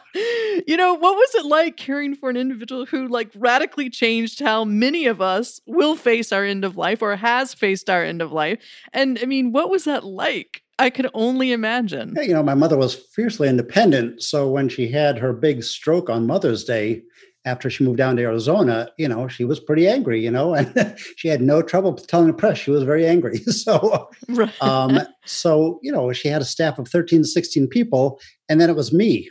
you 0.67 0.77
know, 0.77 0.93
what 0.93 1.15
was 1.15 1.35
it 1.35 1.45
like 1.45 1.77
caring 1.77 2.15
for 2.15 2.29
an 2.29 2.37
individual 2.37 2.85
who 2.85 3.07
like 3.07 3.31
radically 3.35 3.89
changed 3.89 4.39
how 4.39 4.63
many 4.63 5.05
of 5.05 5.21
us 5.21 5.59
will 5.67 5.95
face 5.95 6.31
our 6.31 6.45
end 6.45 6.63
of 6.63 6.77
life 6.77 7.01
or 7.01 7.15
has 7.17 7.53
faced 7.53 7.89
our 7.89 8.03
end 8.03 8.21
of 8.21 8.31
life? 8.31 8.59
And 8.93 9.19
I 9.21 9.25
mean, 9.25 9.51
what 9.51 9.69
was 9.69 9.83
that 9.83 10.03
like? 10.03 10.63
I 10.79 10.89
could 10.89 11.09
only 11.13 11.51
imagine. 11.51 12.13
Yeah, 12.15 12.23
you 12.23 12.33
know, 12.33 12.43
my 12.43 12.53
mother 12.53 12.77
was 12.77 12.93
fiercely 12.93 13.49
independent. 13.49 14.21
So 14.21 14.49
when 14.49 14.69
she 14.69 14.89
had 14.91 15.17
her 15.17 15.33
big 15.33 15.63
stroke 15.63 16.09
on 16.09 16.27
Mother's 16.27 16.63
Day, 16.63 17.01
after 17.47 17.69
she 17.69 17.83
moved 17.83 17.97
down 17.97 18.17
to 18.17 18.21
Arizona, 18.21 18.89
you 18.97 19.07
know, 19.07 19.27
she 19.27 19.45
was 19.45 19.59
pretty 19.59 19.87
angry, 19.87 20.21
you 20.21 20.29
know, 20.29 20.53
and 20.55 20.95
she 21.15 21.29
had 21.29 21.41
no 21.41 21.61
trouble 21.61 21.95
telling 21.95 22.27
the 22.27 22.33
press 22.33 22.57
she 22.57 22.71
was 22.71 22.83
very 22.83 23.07
angry. 23.07 23.41
So, 23.47 24.09
right. 24.29 24.61
um, 24.61 24.99
so, 25.25 25.79
you 25.81 25.91
know, 25.91 26.13
she 26.13 26.27
had 26.27 26.41
a 26.41 26.45
staff 26.45 26.77
of 26.77 26.87
13 26.87 27.23
to 27.23 27.27
16 27.27 27.67
people, 27.67 28.19
and 28.47 28.61
then 28.61 28.69
it 28.69 28.75
was 28.75 28.93
me. 28.93 29.29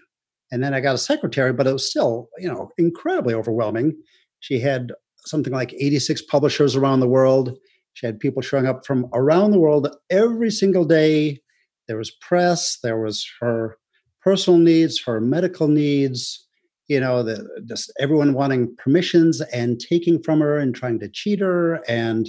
And 0.51 0.63
then 0.63 0.75
I 0.75 0.81
got 0.81 0.95
a 0.95 0.99
secretary, 0.99 1.53
but 1.53 1.67
it 1.67 1.73
was 1.73 1.89
still, 1.89 2.29
you 2.39 2.49
know, 2.49 2.71
incredibly 2.77 3.35
overwhelming. 3.35 3.97
She 4.41 4.59
had 4.61 4.93
something 5.25 5.53
like 5.53 5.75
86 5.75 6.23
publishers 6.23 6.77
around 6.77 7.01
the 7.01 7.09
world. 7.09 7.57
She 7.97 8.05
had 8.05 8.21
people 8.21 8.43
showing 8.43 8.67
up 8.67 8.85
from 8.85 9.07
around 9.15 9.53
the 9.53 9.59
world 9.59 9.89
every 10.11 10.51
single 10.51 10.85
day. 10.85 11.41
There 11.89 11.97
was 11.97 12.11
press, 12.11 12.79
there 12.83 13.01
was 13.01 13.27
her 13.41 13.79
personal 14.21 14.59
needs, 14.59 15.03
her 15.05 15.19
medical 15.19 15.67
needs, 15.67 16.47
you 16.89 17.01
know, 17.01 17.23
the 17.23 17.49
just 17.67 17.91
everyone 17.99 18.35
wanting 18.35 18.77
permissions 18.77 19.41
and 19.41 19.81
taking 19.81 20.23
from 20.23 20.41
her 20.41 20.59
and 20.59 20.75
trying 20.75 20.99
to 20.99 21.09
cheat 21.09 21.41
her. 21.41 21.77
And, 21.89 22.29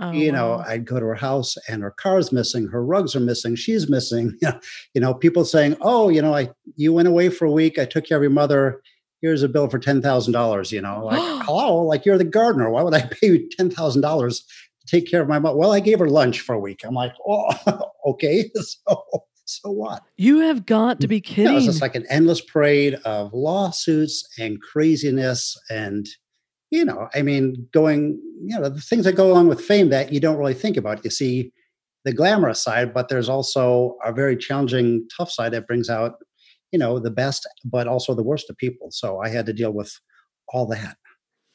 oh, 0.00 0.10
you 0.10 0.32
know, 0.32 0.56
wow. 0.56 0.64
I'd 0.66 0.84
go 0.84 0.98
to 0.98 1.06
her 1.06 1.14
house 1.14 1.54
and 1.68 1.84
her 1.84 1.92
car's 1.92 2.32
missing, 2.32 2.66
her 2.66 2.84
rugs 2.84 3.14
are 3.14 3.20
missing, 3.20 3.54
she's 3.54 3.88
missing. 3.88 4.36
you 4.92 5.00
know, 5.00 5.14
people 5.14 5.44
saying, 5.44 5.76
Oh, 5.82 6.08
you 6.08 6.20
know, 6.20 6.34
I 6.34 6.50
you 6.74 6.92
went 6.92 7.06
away 7.06 7.28
for 7.28 7.44
a 7.44 7.52
week, 7.52 7.78
I 7.78 7.84
took 7.84 8.06
care 8.06 8.16
of 8.16 8.24
your 8.24 8.30
mother. 8.30 8.82
Here's 9.22 9.44
a 9.44 9.48
bill 9.48 9.68
for 9.68 9.78
ten 9.78 10.02
thousand 10.02 10.32
dollars, 10.32 10.72
you 10.72 10.80
know, 10.82 11.04
like, 11.04 11.20
hello, 11.46 11.84
like 11.84 12.04
you're 12.04 12.18
the 12.18 12.24
gardener. 12.24 12.70
Why 12.70 12.82
would 12.82 12.92
I 12.94 13.02
pay 13.02 13.28
you 13.28 13.48
ten 13.56 13.70
thousand 13.70 14.02
dollars 14.02 14.44
take 14.86 15.10
care 15.10 15.22
of 15.22 15.28
my 15.28 15.38
mom. 15.38 15.56
Well, 15.56 15.72
I 15.72 15.80
gave 15.80 15.98
her 15.98 16.08
lunch 16.08 16.40
for 16.40 16.54
a 16.54 16.60
week. 16.60 16.80
I'm 16.84 16.94
like, 16.94 17.12
oh, 17.26 17.50
okay. 18.06 18.50
So 18.86 19.04
so 19.48 19.70
what? 19.70 20.02
You 20.16 20.40
have 20.40 20.66
got 20.66 20.98
to 21.00 21.06
be 21.06 21.20
kidding. 21.20 21.52
Yeah, 21.52 21.58
it's 21.58 21.66
just 21.66 21.80
like 21.80 21.94
an 21.94 22.04
endless 22.10 22.40
parade 22.40 22.94
of 23.04 23.32
lawsuits 23.32 24.28
and 24.38 24.60
craziness 24.60 25.56
and 25.70 26.08
you 26.70 26.84
know, 26.84 27.08
I 27.14 27.22
mean, 27.22 27.68
going, 27.72 28.20
you 28.44 28.58
know, 28.58 28.68
the 28.68 28.80
things 28.80 29.04
that 29.04 29.14
go 29.14 29.30
along 29.30 29.48
with 29.48 29.60
fame 29.60 29.88
that 29.90 30.12
you 30.12 30.18
don't 30.18 30.36
really 30.36 30.54
think 30.54 30.76
about. 30.76 31.04
You 31.04 31.10
see 31.10 31.52
the 32.04 32.12
glamorous 32.12 32.62
side, 32.62 32.92
but 32.92 33.08
there's 33.08 33.28
also 33.28 33.96
a 34.04 34.12
very 34.12 34.36
challenging, 34.36 35.06
tough 35.16 35.30
side 35.30 35.52
that 35.52 35.66
brings 35.66 35.88
out, 35.88 36.14
you 36.72 36.78
know, 36.78 36.98
the 36.98 37.10
best, 37.10 37.48
but 37.64 37.86
also 37.86 38.14
the 38.14 38.22
worst 38.22 38.50
of 38.50 38.56
people. 38.56 38.88
So 38.90 39.20
I 39.20 39.28
had 39.28 39.46
to 39.46 39.52
deal 39.52 39.72
with 39.72 39.98
all 40.48 40.66
that. 40.66 40.96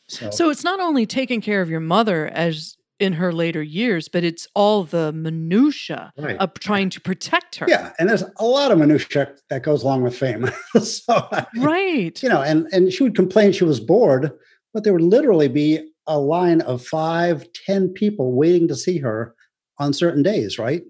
So, 0.08 0.30
so 0.30 0.50
it's 0.50 0.64
not 0.64 0.80
only 0.80 1.06
taking 1.06 1.42
care 1.42 1.62
of 1.62 1.70
your 1.70 1.80
mother 1.80 2.28
as 2.28 2.76
in 3.02 3.14
her 3.14 3.34
later 3.34 3.64
years, 3.64 4.08
but 4.08 4.24
it's 4.24 4.48
all 4.54 4.84
the 4.84 5.12
minutia 5.12 6.14
right. 6.18 6.38
of 6.38 6.54
trying 6.60 6.90
to 6.92 7.02
protect 7.02 7.56
her. 7.56 7.66
Yeah, 7.68 7.94
and 7.98 8.08
there's 8.08 8.24
a 8.38 8.46
lot 8.46 8.72
of 8.72 8.78
minutia 8.78 9.34
that 9.50 9.64
goes 9.64 9.84
along 9.84 10.04
with 10.04 10.16
fame. 10.16 10.50
so, 10.82 11.28
right, 11.58 12.22
you 12.22 12.30
know, 12.30 12.42
and 12.42 12.68
and 12.72 12.94
she 12.94 13.04
would 13.04 13.16
complain 13.16 13.52
she 13.52 13.64
was 13.64 13.80
bored, 13.80 14.32
but 14.74 14.84
there 14.84 14.94
would 14.94 15.02
literally 15.02 15.48
be 15.48 15.92
a 16.08 16.20
line 16.20 16.62
of 16.62 16.86
five, 16.86 17.48
ten 17.66 17.90
people 17.90 18.34
waiting 18.34 18.68
to 18.68 18.76
see 18.76 19.00
her 19.00 19.36
on 19.80 19.94
certain 19.94 20.22
days, 20.22 20.60
right? 20.60 20.84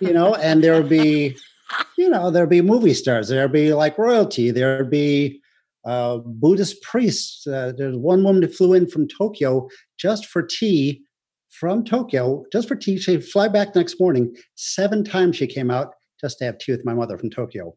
You 0.00 0.12
know, 0.12 0.34
and 0.34 0.62
there 0.62 0.74
would 0.74 0.88
be, 0.88 1.36
you 1.98 2.08
know, 2.08 2.30
there'd 2.30 2.50
be 2.50 2.62
movie 2.62 2.94
stars, 2.94 3.28
there'd 3.28 3.52
be 3.52 3.72
like 3.72 3.96
royalty, 3.96 4.50
there'd 4.50 4.90
be 4.90 5.40
uh, 5.84 6.18
Buddhist 6.18 6.82
priests. 6.82 7.46
Uh, 7.46 7.72
there's 7.76 7.96
one 7.96 8.24
woman 8.24 8.40
that 8.42 8.54
flew 8.54 8.72
in 8.72 8.88
from 8.88 9.06
Tokyo 9.06 9.68
just 9.98 10.26
for 10.26 10.42
tea 10.42 11.02
from 11.58 11.84
Tokyo 11.84 12.44
just 12.52 12.68
for 12.68 12.76
tea. 12.76 12.98
She'd 12.98 13.24
fly 13.24 13.48
back 13.48 13.74
next 13.74 14.00
morning. 14.00 14.34
Seven 14.56 15.04
times 15.04 15.36
she 15.36 15.46
came 15.46 15.70
out 15.70 15.94
just 16.20 16.38
to 16.38 16.44
have 16.44 16.58
tea 16.58 16.72
with 16.72 16.84
my 16.84 16.94
mother 16.94 17.18
from 17.18 17.30
Tokyo. 17.30 17.74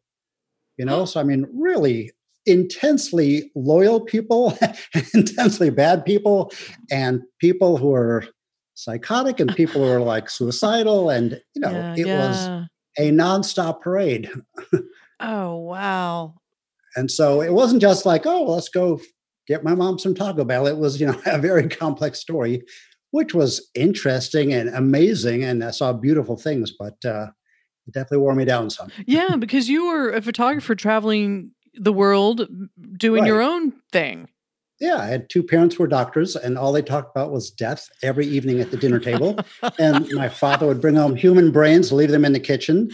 You 0.77 0.85
know, 0.85 1.05
so 1.05 1.19
I 1.19 1.23
mean, 1.23 1.47
really 1.53 2.11
intensely 2.45 3.51
loyal 3.55 4.01
people, 4.01 4.57
intensely 5.13 5.69
bad 5.69 6.05
people, 6.05 6.51
and 6.91 7.21
people 7.39 7.77
who 7.77 7.93
are 7.93 8.25
psychotic 8.75 9.39
and 9.39 9.55
people 9.55 9.81
who 9.83 9.91
are 9.91 9.99
like 10.13 10.29
suicidal. 10.29 11.09
And, 11.09 11.41
you 11.53 11.61
know, 11.61 11.71
yeah, 11.71 11.95
it 11.97 12.07
yeah. 12.07 12.27
was 12.27 12.47
a 12.97 13.11
nonstop 13.11 13.81
parade. 13.81 14.29
oh, 15.19 15.55
wow. 15.57 16.35
And 16.95 17.11
so 17.11 17.41
it 17.41 17.53
wasn't 17.53 17.81
just 17.81 18.05
like, 18.05 18.25
oh, 18.25 18.43
let's 18.43 18.69
go 18.69 18.99
get 19.47 19.63
my 19.63 19.75
mom 19.75 19.99
some 19.99 20.15
Taco 20.15 20.43
Bell. 20.43 20.67
It 20.67 20.77
was, 20.77 20.99
you 20.99 21.07
know, 21.07 21.21
a 21.25 21.37
very 21.37 21.67
complex 21.67 22.19
story 22.19 22.63
which 23.17 23.33
was 23.33 23.67
interesting 23.73 24.53
and 24.53 24.69
amazing. 24.69 25.43
And 25.43 25.63
I 25.63 25.71
saw 25.71 25.91
beautiful 25.91 26.37
things, 26.37 26.71
but 26.71 27.03
uh, 27.03 27.29
it 27.87 27.93
definitely 27.95 28.19
wore 28.19 28.35
me 28.35 28.45
down 28.45 28.69
some. 28.69 28.89
yeah, 29.07 29.35
because 29.37 29.67
you 29.67 29.87
were 29.87 30.11
a 30.11 30.21
photographer 30.21 30.75
traveling 30.75 31.49
the 31.73 31.91
world 31.91 32.47
doing 32.95 33.23
right. 33.23 33.27
your 33.27 33.41
own 33.41 33.73
thing. 33.91 34.29
Yeah, 34.79 34.97
I 34.97 35.05
had 35.05 35.27
two 35.27 35.41
parents 35.41 35.75
who 35.75 35.83
were 35.83 35.87
doctors, 35.87 36.35
and 36.35 36.55
all 36.55 36.71
they 36.71 36.83
talked 36.83 37.09
about 37.15 37.31
was 37.31 37.49
death 37.49 37.89
every 38.03 38.27
evening 38.27 38.61
at 38.61 38.69
the 38.69 38.77
dinner 38.77 38.99
table. 38.99 39.39
and 39.79 40.07
my 40.13 40.29
father 40.43 40.67
would 40.67 40.81
bring 40.81 40.93
home 40.93 41.15
human 41.15 41.51
brains, 41.51 41.91
leave 41.91 42.11
them 42.11 42.23
in 42.23 42.33
the 42.33 42.39
kitchen. 42.39 42.91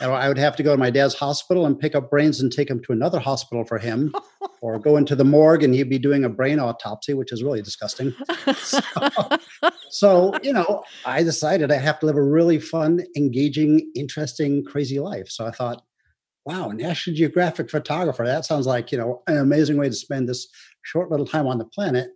And 0.00 0.12
I 0.12 0.28
would 0.28 0.38
have 0.38 0.54
to 0.56 0.62
go 0.62 0.70
to 0.72 0.78
my 0.78 0.90
dad's 0.90 1.14
hospital 1.14 1.66
and 1.66 1.76
pick 1.76 1.96
up 1.96 2.08
brains 2.08 2.40
and 2.40 2.52
take 2.52 2.68
them 2.68 2.80
to 2.84 2.92
another 2.92 3.18
hospital 3.18 3.64
for 3.64 3.78
him, 3.78 4.14
or 4.60 4.78
go 4.78 4.96
into 4.96 5.16
the 5.16 5.24
morgue 5.24 5.64
and 5.64 5.74
he'd 5.74 5.90
be 5.90 5.98
doing 5.98 6.24
a 6.24 6.28
brain 6.28 6.60
autopsy, 6.60 7.14
which 7.14 7.32
is 7.32 7.42
really 7.42 7.62
disgusting. 7.62 8.14
So, 8.56 8.80
so 9.90 10.38
you 10.42 10.52
know, 10.52 10.84
I 11.04 11.22
decided 11.22 11.70
I 11.72 11.76
have 11.76 11.98
to 12.00 12.06
live 12.06 12.16
a 12.16 12.22
really 12.22 12.58
fun, 12.58 13.00
engaging, 13.16 13.90
interesting, 13.94 14.64
crazy 14.64 15.00
life. 15.00 15.28
So 15.28 15.46
I 15.46 15.50
thought, 15.50 15.82
wow, 16.44 16.68
National 16.68 17.16
Geographic 17.16 17.70
photographer, 17.70 18.24
that 18.24 18.44
sounds 18.44 18.66
like, 18.66 18.92
you 18.92 18.98
know, 18.98 19.22
an 19.26 19.38
amazing 19.38 19.76
way 19.76 19.88
to 19.88 19.94
spend 19.94 20.28
this 20.28 20.46
short 20.84 21.10
little 21.10 21.26
time 21.26 21.46
on 21.46 21.58
the 21.58 21.64
planet 21.64 22.10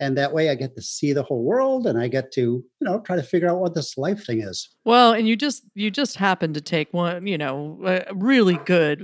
and 0.00 0.16
that 0.16 0.32
way 0.32 0.48
i 0.48 0.54
get 0.54 0.74
to 0.76 0.82
see 0.82 1.12
the 1.12 1.22
whole 1.22 1.42
world 1.42 1.86
and 1.86 1.98
i 1.98 2.08
get 2.08 2.32
to 2.32 2.40
you 2.40 2.64
know 2.80 3.00
try 3.00 3.16
to 3.16 3.22
figure 3.22 3.48
out 3.48 3.58
what 3.58 3.74
this 3.74 3.98
life 3.98 4.24
thing 4.24 4.40
is. 4.40 4.68
Well 4.84 5.12
and 5.12 5.26
you 5.28 5.36
just 5.36 5.64
you 5.74 5.90
just 5.90 6.16
happen 6.16 6.52
to 6.54 6.60
take 6.60 6.92
one 6.92 7.26
you 7.26 7.38
know 7.38 7.80
uh, 7.84 8.12
really 8.14 8.58
good 8.64 9.02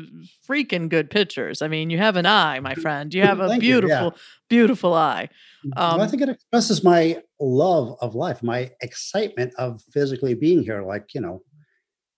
freaking 0.49 0.89
good 0.89 1.11
pictures. 1.11 1.63
I 1.63 1.69
mean 1.69 1.91
you 1.91 1.99
have 1.99 2.17
an 2.17 2.27
eye 2.27 2.61
my 2.61 2.75
friend. 2.75 3.13
You 3.13 3.23
have 3.23 3.41
a 3.41 3.59
beautiful 3.59 3.97
you, 3.97 4.13
yeah. 4.13 4.21
beautiful 4.49 4.95
eye. 4.95 5.29
Um, 5.77 5.99
well, 5.99 6.03
i 6.03 6.07
think 6.07 6.23
it 6.23 6.29
expresses 6.29 6.85
my 6.85 7.23
love 7.41 7.97
of 8.01 8.15
life 8.15 8.43
my 8.43 8.71
excitement 8.81 9.53
of 9.59 9.83
physically 9.93 10.35
being 10.35 10.63
here. 10.63 10.83
Like 10.83 11.15
you 11.15 11.21
know 11.21 11.43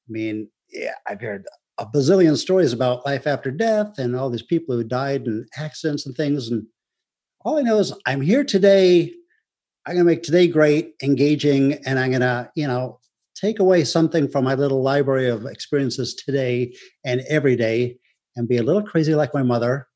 i 0.08 0.10
mean 0.12 0.48
yeah 0.70 0.94
i've 1.08 1.20
heard 1.20 1.46
a 1.78 1.86
bazillion 1.86 2.36
stories 2.36 2.72
about 2.72 3.04
life 3.04 3.26
after 3.26 3.50
death 3.50 3.98
and 3.98 4.16
all 4.16 4.30
these 4.30 4.42
people 4.42 4.74
who 4.74 4.82
died 4.82 5.26
in 5.26 5.46
accidents 5.56 6.06
and 6.06 6.16
things 6.16 6.48
and 6.48 6.66
all 7.46 7.58
I 7.58 7.62
know 7.62 7.78
is 7.78 7.92
I'm 8.06 8.22
here 8.22 8.42
today. 8.42 9.14
I'm 9.86 9.94
going 9.94 10.04
to 10.04 10.12
make 10.12 10.24
today 10.24 10.48
great, 10.48 10.94
engaging, 11.00 11.74
and 11.86 11.96
I'm 11.96 12.10
going 12.10 12.20
to, 12.20 12.50
you 12.56 12.66
know, 12.66 12.98
take 13.36 13.60
away 13.60 13.84
something 13.84 14.28
from 14.28 14.42
my 14.42 14.54
little 14.54 14.82
library 14.82 15.28
of 15.28 15.46
experiences 15.46 16.12
today 16.16 16.74
and 17.04 17.20
every 17.28 17.54
day 17.54 17.98
and 18.34 18.48
be 18.48 18.56
a 18.56 18.64
little 18.64 18.82
crazy 18.82 19.14
like 19.14 19.32
my 19.32 19.44
mother. 19.44 19.86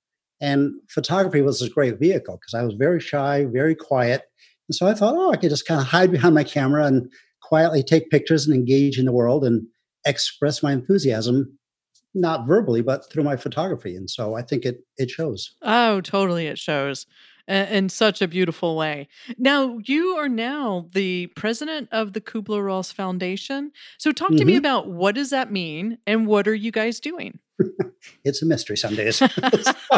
And 0.40 0.74
photography 0.88 1.42
was 1.42 1.60
a 1.60 1.68
great 1.68 1.98
vehicle 1.98 2.38
because 2.40 2.54
I 2.54 2.62
was 2.62 2.74
very 2.74 3.00
shy, 3.00 3.46
very 3.46 3.74
quiet. 3.74 4.22
And 4.68 4.76
so 4.76 4.86
I 4.86 4.94
thought, 4.94 5.16
oh, 5.16 5.32
I 5.32 5.36
could 5.36 5.50
just 5.50 5.66
kind 5.66 5.80
of 5.80 5.88
hide 5.88 6.12
behind 6.12 6.36
my 6.36 6.44
camera 6.44 6.86
and 6.86 7.10
quietly 7.42 7.82
take 7.82 8.10
pictures 8.10 8.46
and 8.46 8.54
engage 8.54 8.96
in 8.96 9.06
the 9.06 9.12
world 9.12 9.44
and 9.44 9.66
express 10.06 10.62
my 10.62 10.70
enthusiasm 10.70 11.58
not 12.14 12.46
verbally 12.46 12.82
but 12.82 13.10
through 13.10 13.22
my 13.22 13.36
photography 13.36 13.94
and 13.94 14.10
so 14.10 14.34
i 14.34 14.42
think 14.42 14.64
it 14.64 14.80
it 14.96 15.08
shows 15.08 15.54
oh 15.62 16.00
totally 16.00 16.46
it 16.46 16.58
shows 16.58 17.06
in 17.48 17.88
such 17.88 18.22
a 18.22 18.28
beautiful 18.28 18.76
way. 18.76 19.08
Now, 19.38 19.78
you 19.84 20.16
are 20.16 20.28
now 20.28 20.88
the 20.92 21.28
president 21.28 21.88
of 21.92 22.12
the 22.12 22.20
Kubler 22.20 22.64
Ross 22.64 22.92
Foundation. 22.92 23.72
So, 23.98 24.12
talk 24.12 24.30
to 24.30 24.36
mm-hmm. 24.36 24.46
me 24.46 24.56
about 24.56 24.88
what 24.88 25.14
does 25.14 25.30
that 25.30 25.52
mean 25.52 25.98
and 26.06 26.26
what 26.26 26.46
are 26.46 26.54
you 26.54 26.70
guys 26.70 27.00
doing? 27.00 27.38
it's 28.24 28.42
a 28.42 28.46
mystery 28.46 28.76
some 28.76 28.94
days. 28.94 29.22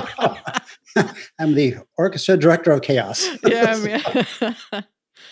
I'm 1.39 1.55
the 1.55 1.77
orchestra 1.97 2.37
director 2.37 2.73
of 2.73 2.83
chaos. 2.83 3.29
Yeah. 3.47 4.25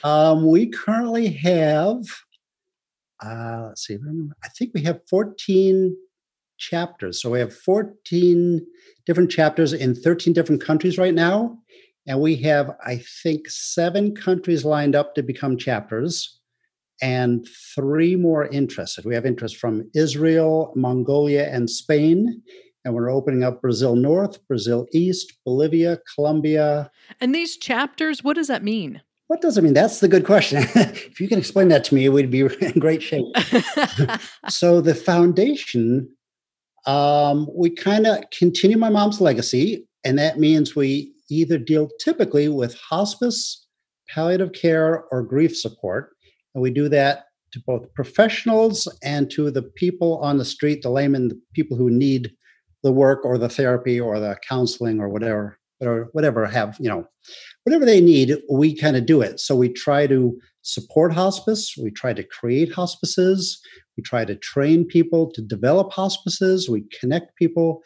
um, 0.04 0.46
we 0.46 0.68
currently 0.68 1.28
have, 1.28 2.02
uh, 3.24 3.66
let's 3.68 3.86
see, 3.86 3.98
I 4.44 4.48
think 4.48 4.72
we 4.74 4.82
have 4.82 5.00
14 5.08 5.96
chapters. 6.58 7.20
So 7.20 7.30
we 7.30 7.40
have 7.40 7.54
14 7.54 8.66
different 9.06 9.30
chapters 9.30 9.72
in 9.72 9.94
13 9.94 10.32
different 10.32 10.62
countries 10.62 10.98
right 10.98 11.14
now. 11.14 11.58
And 12.06 12.20
we 12.20 12.36
have, 12.36 12.76
I 12.84 13.02
think, 13.22 13.48
seven 13.48 14.14
countries 14.14 14.64
lined 14.64 14.94
up 14.94 15.14
to 15.14 15.22
become 15.22 15.56
chapters 15.56 16.40
and 17.02 17.46
three 17.74 18.16
more 18.16 18.46
interested. 18.46 19.04
We 19.04 19.14
have 19.14 19.26
interest 19.26 19.56
from 19.56 19.88
Israel, 19.94 20.72
Mongolia, 20.76 21.48
and 21.50 21.68
Spain. 21.68 22.42
And 22.84 22.94
we're 22.94 23.10
opening 23.10 23.44
up 23.44 23.60
Brazil 23.60 23.94
North, 23.94 24.46
Brazil 24.48 24.86
East, 24.92 25.34
Bolivia, 25.44 25.98
Colombia. 26.14 26.90
And 27.20 27.34
these 27.34 27.56
chapters, 27.56 28.24
what 28.24 28.36
does 28.36 28.48
that 28.48 28.62
mean? 28.62 29.02
What 29.26 29.42
does 29.42 29.56
it 29.56 29.62
mean? 29.62 29.74
That's 29.74 30.00
the 30.00 30.08
good 30.08 30.24
question. 30.24 30.64
if 30.74 31.20
you 31.20 31.28
can 31.28 31.38
explain 31.38 31.68
that 31.68 31.84
to 31.84 31.94
me, 31.94 32.08
we'd 32.08 32.30
be 32.30 32.40
in 32.60 32.78
great 32.80 33.02
shape. 33.02 33.26
so, 34.48 34.80
the 34.80 34.94
foundation, 34.94 36.08
um, 36.86 37.48
we 37.54 37.70
kind 37.70 38.06
of 38.06 38.24
continue 38.36 38.76
my 38.76 38.90
mom's 38.90 39.20
legacy, 39.20 39.86
and 40.04 40.18
that 40.18 40.40
means 40.40 40.74
we 40.74 41.12
either 41.30 41.58
deal 41.58 41.88
typically 42.00 42.48
with 42.48 42.74
hospice, 42.76 43.66
palliative 44.08 44.52
care, 44.52 45.04
or 45.10 45.22
grief 45.22 45.56
support. 45.56 46.10
And 46.54 46.62
we 46.62 46.70
do 46.70 46.88
that 46.88 47.24
to 47.52 47.60
both 47.66 47.92
professionals 47.94 48.88
and 49.02 49.30
to 49.30 49.50
the 49.50 49.62
people 49.62 50.18
on 50.18 50.38
the 50.38 50.44
street, 50.44 50.82
the 50.82 50.90
layman, 50.90 51.28
the 51.28 51.40
people 51.54 51.76
who 51.76 51.90
need 51.90 52.30
the 52.82 52.92
work 52.92 53.24
or 53.24 53.38
the 53.38 53.48
therapy 53.48 54.00
or 54.00 54.18
the 54.18 54.36
counseling 54.48 55.00
or 55.00 55.08
whatever, 55.08 55.58
or 55.80 56.08
whatever 56.12 56.46
have, 56.46 56.76
you 56.80 56.88
know, 56.88 57.04
whatever 57.64 57.84
they 57.84 58.00
need, 58.00 58.36
we 58.50 58.76
kind 58.76 58.96
of 58.96 59.06
do 59.06 59.20
it. 59.20 59.40
So 59.40 59.56
we 59.56 59.68
try 59.68 60.06
to 60.06 60.38
support 60.62 61.12
hospice. 61.12 61.74
We 61.80 61.90
try 61.90 62.12
to 62.12 62.22
create 62.22 62.72
hospices. 62.72 63.60
We 63.96 64.02
try 64.02 64.24
to 64.24 64.36
train 64.36 64.84
people 64.84 65.30
to 65.32 65.42
develop 65.42 65.92
hospices. 65.92 66.68
We 66.68 66.84
connect 67.00 67.36
people, 67.36 67.82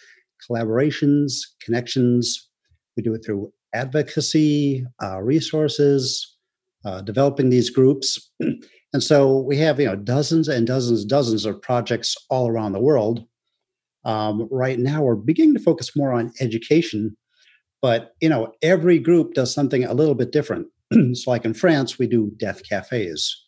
collaborations, 0.49 1.33
connections. 1.61 2.49
We 2.97 3.03
do 3.03 3.15
it 3.15 3.25
through 3.25 3.53
advocacy, 3.75 4.85
uh, 5.03 5.21
resources, 5.21 6.37
uh, 6.85 7.01
developing 7.01 7.51
these 7.51 7.71
groups. 7.71 8.31
and 8.41 9.03
so 9.03 9.41
we 9.41 9.57
have, 9.59 9.81
you 9.81 9.87
know, 9.87 9.97
dozens 9.97 10.49
and 10.49 10.67
dozens, 10.67 11.01
and 11.01 11.11
dozens 11.11 11.45
of 11.45 11.61
projects 11.63 12.15
all 12.31 12.49
around 12.49 12.73
the 12.73 12.81
world. 12.81 13.25
Um, 14.05 14.49
right 14.51 14.79
now, 14.79 15.03
we're 15.03 15.17
beginning 15.17 15.55
to 15.55 15.61
focus 15.61 15.97
more 15.97 16.13
on 16.13 16.33
education, 16.41 17.17
but 17.81 18.13
you 18.21 18.29
know, 18.29 18.53
every 18.63 18.99
group 18.99 19.35
does 19.35 19.53
something 19.53 19.85
a 19.85 19.95
little 19.95 20.15
bit 20.15 20.31
different. 20.31 20.67
so, 21.15 21.31
like 21.31 21.45
in 21.45 21.55
France, 21.55 21.99
we 21.99 22.07
do 22.07 22.31
death 22.37 22.63
cafes. 22.69 23.45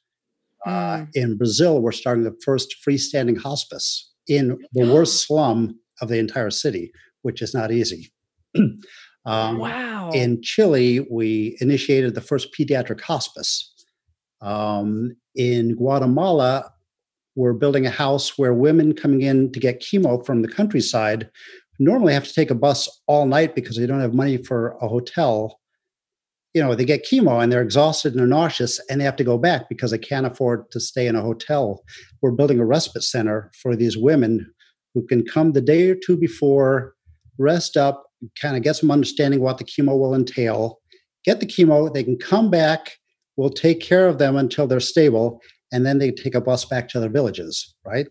Uh, 0.67 0.99
mm. 0.99 1.09
in 1.15 1.37
Brazil, 1.37 1.81
we're 1.81 1.93
starting 1.93 2.25
the 2.25 2.37
first 2.45 2.75
freestanding 2.87 3.39
hospice 3.39 4.13
in 4.27 4.59
the 4.73 4.93
worst 4.93 5.27
slum 5.27 5.79
of 6.01 6.09
the 6.09 6.19
entire 6.19 6.51
city, 6.51 6.91
which 7.23 7.41
is 7.41 7.55
not 7.55 7.71
easy. 7.71 8.13
um, 9.27 9.59
wow. 9.59 10.11
In 10.13 10.41
Chile, 10.43 11.07
we 11.11 11.57
initiated 11.61 12.15
the 12.15 12.21
first 12.21 12.55
pediatric 12.55 13.01
hospice. 13.01 13.73
Um, 14.41 15.17
in 15.35 15.75
Guatemala, 15.77 16.71
we're 17.35 17.53
building 17.53 17.87
a 17.87 17.91
house 17.91 18.39
where 18.39 18.55
women 18.55 18.95
coming 18.95 19.23
in 19.23 19.53
to 19.53 19.61
get 19.61 19.83
chemo 19.83 20.25
from 20.25 20.43
the 20.43 20.49
countryside 20.49 21.29
normally 21.79 22.15
have 22.15 22.27
to 22.27 22.33
take 22.33 22.51
a 22.51 22.55
bus 22.55 22.89
all 23.07 23.27
night 23.27 23.55
because 23.55 23.77
they 23.77 23.87
don't 23.87 24.01
have 24.01 24.15
money 24.15 24.39
for 24.39 24.79
a 24.81 24.89
hotel 24.89 25.61
you 26.57 26.63
know, 26.63 26.75
they 26.75 26.87
get 26.87 27.05
chemo 27.05 27.43
and 27.43 27.53
they're 27.53 27.61
exhausted 27.61 28.15
and 28.15 28.19
they're 28.19 28.27
nauseous 28.27 28.81
and 28.89 28.99
they 28.99 29.05
have 29.05 29.17
to 29.17 29.23
go 29.23 29.37
back 29.37 29.69
because 29.69 29.91
they 29.91 29.99
can't 29.99 30.25
afford 30.25 30.71
to 30.71 30.81
stay 30.81 31.07
in 31.07 31.15
a 31.15 31.21
hotel. 31.21 31.85
We're 32.23 32.31
building 32.31 32.59
a 32.59 32.65
respite 32.65 33.03
center 33.03 33.51
for 33.61 33.77
these 33.77 33.99
women 33.99 34.51
who 34.95 35.07
can 35.07 35.23
come 35.23 35.53
the 35.53 35.61
day 35.61 35.91
or 35.91 35.95
two 35.95 36.17
before, 36.17 36.95
rest 37.37 37.77
up, 37.77 38.06
kind 38.41 38.57
of 38.57 38.63
get 38.63 38.77
some 38.77 38.91
understanding 38.91 39.41
what 39.41 39.59
the 39.59 39.65
chemo 39.65 39.99
will 39.99 40.15
entail, 40.15 40.81
get 41.25 41.41
the 41.41 41.47
chemo, 41.47 41.93
they 41.93 42.05
can 42.05 42.19
come 42.19 42.51
back, 42.51 42.93
we'll 43.37 43.51
take 43.51 43.81
care 43.81 44.07
of 44.07 44.19
them 44.19 44.37
until 44.37 44.67
they're 44.67 44.81
stable, 44.81 45.41
and 45.73 45.85
then 45.85 45.99
they 45.99 46.11
take 46.11 46.35
a 46.35 46.41
bus 46.41 46.65
back 46.65 46.89
to 46.89 47.01
their 47.01 47.11
villages, 47.11 47.75
right? 47.85 48.07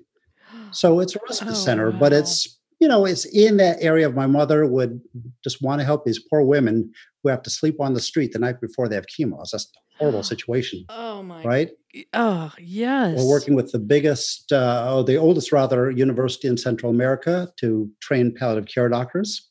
So 0.71 0.99
it's 0.99 1.15
a 1.15 1.19
respite 1.25 1.51
oh, 1.51 1.53
center, 1.53 1.89
wow. 1.89 1.99
but 1.99 2.11
it's 2.11 2.59
you 2.79 2.87
know, 2.87 3.05
it's 3.05 3.25
in 3.25 3.57
that 3.57 3.77
area 3.79 4.05
of 4.05 4.15
my 4.15 4.27
mother 4.27 4.65
would 4.65 5.01
just 5.43 5.61
want 5.61 5.79
to 5.79 5.85
help 5.85 6.03
these 6.03 6.19
poor 6.29 6.41
women 6.41 6.91
who 7.23 7.29
have 7.29 7.41
to 7.43 7.49
sleep 7.49 7.79
on 7.79 7.93
the 7.93 8.01
street 8.01 8.33
the 8.33 8.39
night 8.39 8.59
before 8.59 8.87
they 8.89 8.95
have 8.95 9.05
chemo. 9.05 9.39
It's 9.41 9.51
just 9.51 9.75
a 9.75 9.97
horrible 9.97 10.23
situation. 10.33 10.85
Oh 10.89 11.23
my! 11.23 11.43
Right? 11.43 11.69
Oh 12.13 12.51
yes. 12.59 13.17
We're 13.17 13.29
working 13.29 13.55
with 13.55 13.71
the 13.71 13.79
biggest, 13.79 14.51
uh, 14.51 14.85
oh, 14.89 15.03
the 15.03 15.15
oldest 15.15 15.51
rather, 15.51 15.89
university 15.89 16.47
in 16.47 16.57
Central 16.57 16.91
America 16.91 17.49
to 17.57 17.89
train 18.01 18.33
palliative 18.37 18.67
care 18.67 18.89
doctors. 18.89 19.49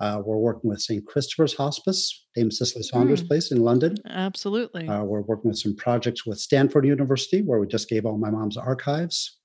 Uh, 0.00 0.22
we're 0.24 0.38
working 0.38 0.70
with 0.70 0.80
St. 0.80 1.06
Christopher's 1.06 1.54
Hospice, 1.54 2.26
Dame 2.34 2.50
Cicely 2.50 2.82
Saunders' 2.82 3.22
mm. 3.22 3.28
place 3.28 3.52
in 3.52 3.60
London. 3.60 3.96
Absolutely. 4.08 4.88
Uh, 4.88 5.04
we're 5.04 5.20
working 5.20 5.50
with 5.50 5.58
some 5.58 5.76
projects 5.76 6.24
with 6.24 6.38
Stanford 6.38 6.86
University, 6.86 7.42
where 7.42 7.60
we 7.60 7.66
just 7.66 7.88
gave 7.88 8.06
all 8.06 8.16
my 8.16 8.30
mom's 8.30 8.56
archives. 8.56 9.38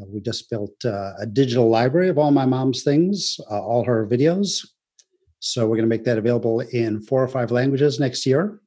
Uh, 0.00 0.04
we 0.08 0.20
just 0.20 0.50
built 0.50 0.74
uh, 0.84 1.12
a 1.18 1.26
digital 1.26 1.70
library 1.70 2.10
of 2.10 2.18
all 2.18 2.30
my 2.30 2.44
mom's 2.44 2.82
things, 2.82 3.38
uh, 3.50 3.60
all 3.60 3.82
her 3.84 4.06
videos. 4.06 4.66
So 5.38 5.62
we're 5.62 5.76
going 5.76 5.88
to 5.88 5.96
make 5.96 6.04
that 6.04 6.18
available 6.18 6.60
in 6.60 7.00
four 7.00 7.22
or 7.22 7.28
five 7.28 7.50
languages 7.50 7.98
next 7.98 8.26
year. 8.26 8.60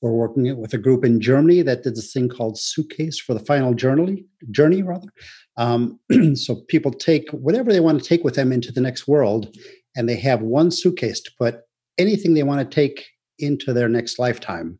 We're 0.00 0.12
working 0.12 0.56
with 0.60 0.74
a 0.74 0.78
group 0.78 1.04
in 1.04 1.20
Germany 1.20 1.62
that 1.62 1.82
did 1.82 1.96
this 1.96 2.12
thing 2.12 2.28
called 2.28 2.58
Suitcase 2.58 3.18
for 3.18 3.34
the 3.34 3.40
Final 3.40 3.74
Journey, 3.74 4.26
journey 4.50 4.82
rather. 4.82 5.08
Um, 5.56 5.98
so 6.34 6.56
people 6.68 6.92
take 6.92 7.30
whatever 7.30 7.72
they 7.72 7.80
want 7.80 8.02
to 8.02 8.08
take 8.08 8.24
with 8.24 8.34
them 8.34 8.52
into 8.52 8.72
the 8.72 8.80
next 8.80 9.08
world, 9.08 9.56
and 9.94 10.08
they 10.08 10.16
have 10.16 10.42
one 10.42 10.70
suitcase 10.70 11.20
to 11.20 11.30
put 11.38 11.60
anything 11.98 12.34
they 12.34 12.42
want 12.42 12.68
to 12.68 12.74
take 12.74 13.06
into 13.38 13.72
their 13.72 13.88
next 13.88 14.18
lifetime. 14.18 14.78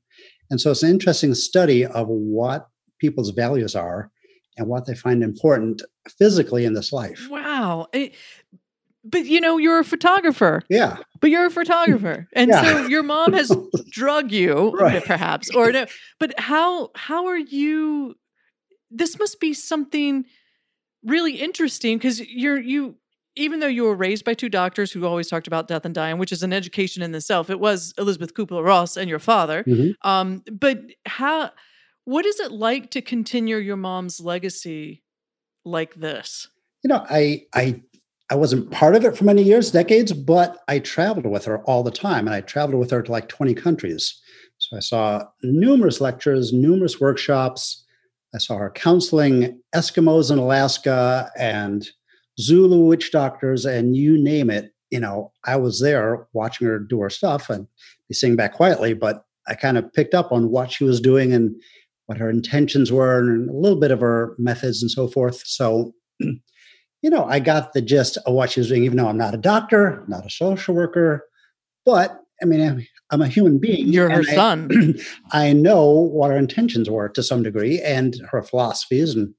And 0.50 0.60
so 0.60 0.70
it's 0.70 0.82
an 0.82 0.90
interesting 0.90 1.34
study 1.34 1.84
of 1.84 2.08
what 2.08 2.68
people's 3.00 3.30
values 3.30 3.74
are 3.74 4.10
and 4.56 4.68
what 4.68 4.86
they 4.86 4.94
find 4.94 5.22
important 5.22 5.82
physically 6.18 6.64
in 6.64 6.74
this 6.74 6.92
life. 6.92 7.26
Wow. 7.30 7.88
It, 7.92 8.14
but 9.04 9.26
you 9.26 9.40
know, 9.40 9.58
you're 9.58 9.80
a 9.80 9.84
photographer. 9.84 10.62
Yeah. 10.68 10.98
But 11.20 11.30
you're 11.30 11.46
a 11.46 11.50
photographer. 11.50 12.28
And 12.34 12.50
yeah. 12.50 12.62
so 12.62 12.86
your 12.86 13.02
mom 13.02 13.32
has 13.32 13.50
drug 13.90 14.32
you, 14.32 14.70
right. 14.70 15.04
perhaps, 15.04 15.50
or 15.54 15.72
no. 15.72 15.86
But 16.18 16.38
how 16.38 16.90
how 16.94 17.26
are 17.26 17.38
you 17.38 18.14
this 18.90 19.18
must 19.18 19.40
be 19.40 19.52
something 19.52 20.24
really 21.06 21.34
interesting 21.34 21.98
because 21.98 22.20
you're 22.20 22.58
you 22.58 22.96
even 23.36 23.60
though 23.60 23.66
you 23.66 23.84
were 23.84 23.94
raised 23.94 24.24
by 24.24 24.34
two 24.34 24.48
doctors 24.48 24.90
who 24.90 25.04
always 25.04 25.28
talked 25.28 25.46
about 25.46 25.68
death 25.68 25.84
and 25.84 25.94
dying, 25.94 26.18
which 26.18 26.32
is 26.32 26.42
an 26.42 26.52
education 26.52 27.02
in 27.02 27.14
itself, 27.14 27.50
it 27.50 27.60
was 27.60 27.92
Elizabeth 27.98 28.32
Kubler 28.32 28.64
Ross 28.64 28.96
and 28.96 29.10
your 29.10 29.18
father. 29.18 29.62
Mm-hmm. 29.64 30.08
Um, 30.08 30.42
but 30.50 30.80
how 31.04 31.50
what 32.04 32.24
is 32.24 32.40
it 32.40 32.52
like 32.52 32.90
to 32.92 33.02
continue 33.02 33.56
your 33.56 33.76
mom's 33.76 34.20
legacy 34.20 35.02
like 35.64 35.94
this? 35.94 36.48
You 36.82 36.88
know, 36.88 37.04
I 37.08 37.42
I 37.54 37.82
I 38.30 38.34
wasn't 38.34 38.70
part 38.70 38.96
of 38.96 39.04
it 39.04 39.16
for 39.16 39.24
many 39.24 39.42
years, 39.42 39.70
decades, 39.70 40.12
but 40.12 40.58
I 40.66 40.80
traveled 40.80 41.26
with 41.26 41.44
her 41.44 41.62
all 41.64 41.82
the 41.82 41.90
time, 41.90 42.26
and 42.26 42.34
I 42.34 42.40
traveled 42.40 42.80
with 42.80 42.90
her 42.90 43.02
to 43.02 43.12
like 43.12 43.28
20 43.28 43.54
countries. 43.54 44.20
So 44.58 44.76
I 44.76 44.80
saw 44.80 45.24
numerous 45.42 46.00
lectures, 46.00 46.52
numerous 46.52 47.00
workshops. 47.00 47.84
I 48.36 48.38
saw 48.38 48.58
her 48.58 48.70
counseling 48.70 49.58
Eskimos 49.74 50.30
in 50.30 50.38
Alaska 50.38 51.30
and 51.38 51.88
Zulu 52.38 52.84
witch 52.84 53.10
doctors, 53.10 53.64
and 53.64 53.96
you 53.96 54.22
name 54.22 54.50
it. 54.50 54.72
You 54.90 55.00
know, 55.00 55.32
I 55.46 55.56
was 55.56 55.80
there 55.80 56.26
watching 56.34 56.66
her 56.66 56.78
do 56.78 57.00
her 57.00 57.08
stuff 57.08 57.48
and 57.48 57.66
be 58.08 58.14
sitting 58.14 58.36
back 58.36 58.52
quietly, 58.52 58.92
but 58.92 59.24
I 59.48 59.54
kind 59.54 59.78
of 59.78 59.90
picked 59.94 60.12
up 60.12 60.32
on 60.32 60.50
what 60.50 60.70
she 60.70 60.84
was 60.84 61.00
doing 61.00 61.32
and 61.32 61.54
what 62.06 62.18
her 62.18 62.28
intentions 62.28 62.92
were 62.92 63.18
and 63.20 63.48
a 63.48 63.52
little 63.54 63.80
bit 63.80 63.90
of 63.90 64.00
her 64.00 64.34
methods 64.38 64.82
and 64.82 64.90
so 64.90 65.08
forth. 65.08 65.42
So, 65.46 65.94
you 66.20 66.40
know, 67.02 67.24
I 67.24 67.40
got 67.40 67.72
the 67.72 67.80
gist 67.80 68.18
of 68.26 68.34
what 68.34 68.50
she 68.50 68.60
was 68.60 68.68
doing, 68.68 68.84
even 68.84 68.98
though 68.98 69.08
I'm 69.08 69.16
not 69.16 69.34
a 69.34 69.38
doctor, 69.38 70.04
not 70.08 70.26
a 70.26 70.30
social 70.30 70.74
worker, 70.74 71.24
but 71.86 72.20
I 72.42 72.44
mean, 72.44 72.86
I'm 73.10 73.22
a 73.22 73.28
human 73.28 73.58
being. 73.58 73.88
You're 73.88 74.10
her 74.10 74.24
I, 74.28 74.34
son. 74.34 74.94
I 75.32 75.52
know 75.52 75.90
what 75.90 76.30
her 76.30 76.36
intentions 76.36 76.90
were 76.90 77.08
to 77.10 77.22
some 77.22 77.42
degree 77.42 77.80
and 77.80 78.16
her 78.30 78.42
philosophies. 78.42 79.14
And 79.14 79.32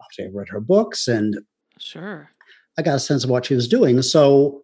obviously, 0.00 0.26
I 0.26 0.38
read 0.38 0.48
her 0.50 0.60
books 0.60 1.08
and 1.08 1.38
sure, 1.78 2.30
I 2.78 2.82
got 2.82 2.96
a 2.96 3.00
sense 3.00 3.24
of 3.24 3.30
what 3.30 3.46
she 3.46 3.54
was 3.54 3.66
doing. 3.66 4.00
So, 4.02 4.62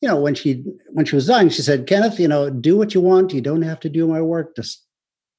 you 0.00 0.08
know, 0.08 0.20
when 0.20 0.34
she 0.34 0.64
when 0.90 1.06
she 1.06 1.16
was 1.16 1.26
dying, 1.26 1.48
she 1.48 1.62
said, 1.62 1.86
"Kenneth, 1.86 2.20
you 2.20 2.28
know, 2.28 2.50
do 2.50 2.76
what 2.76 2.94
you 2.94 3.00
want. 3.00 3.32
You 3.32 3.40
don't 3.40 3.62
have 3.62 3.80
to 3.80 3.88
do 3.88 4.06
my 4.06 4.20
work. 4.20 4.54
Just 4.54 4.84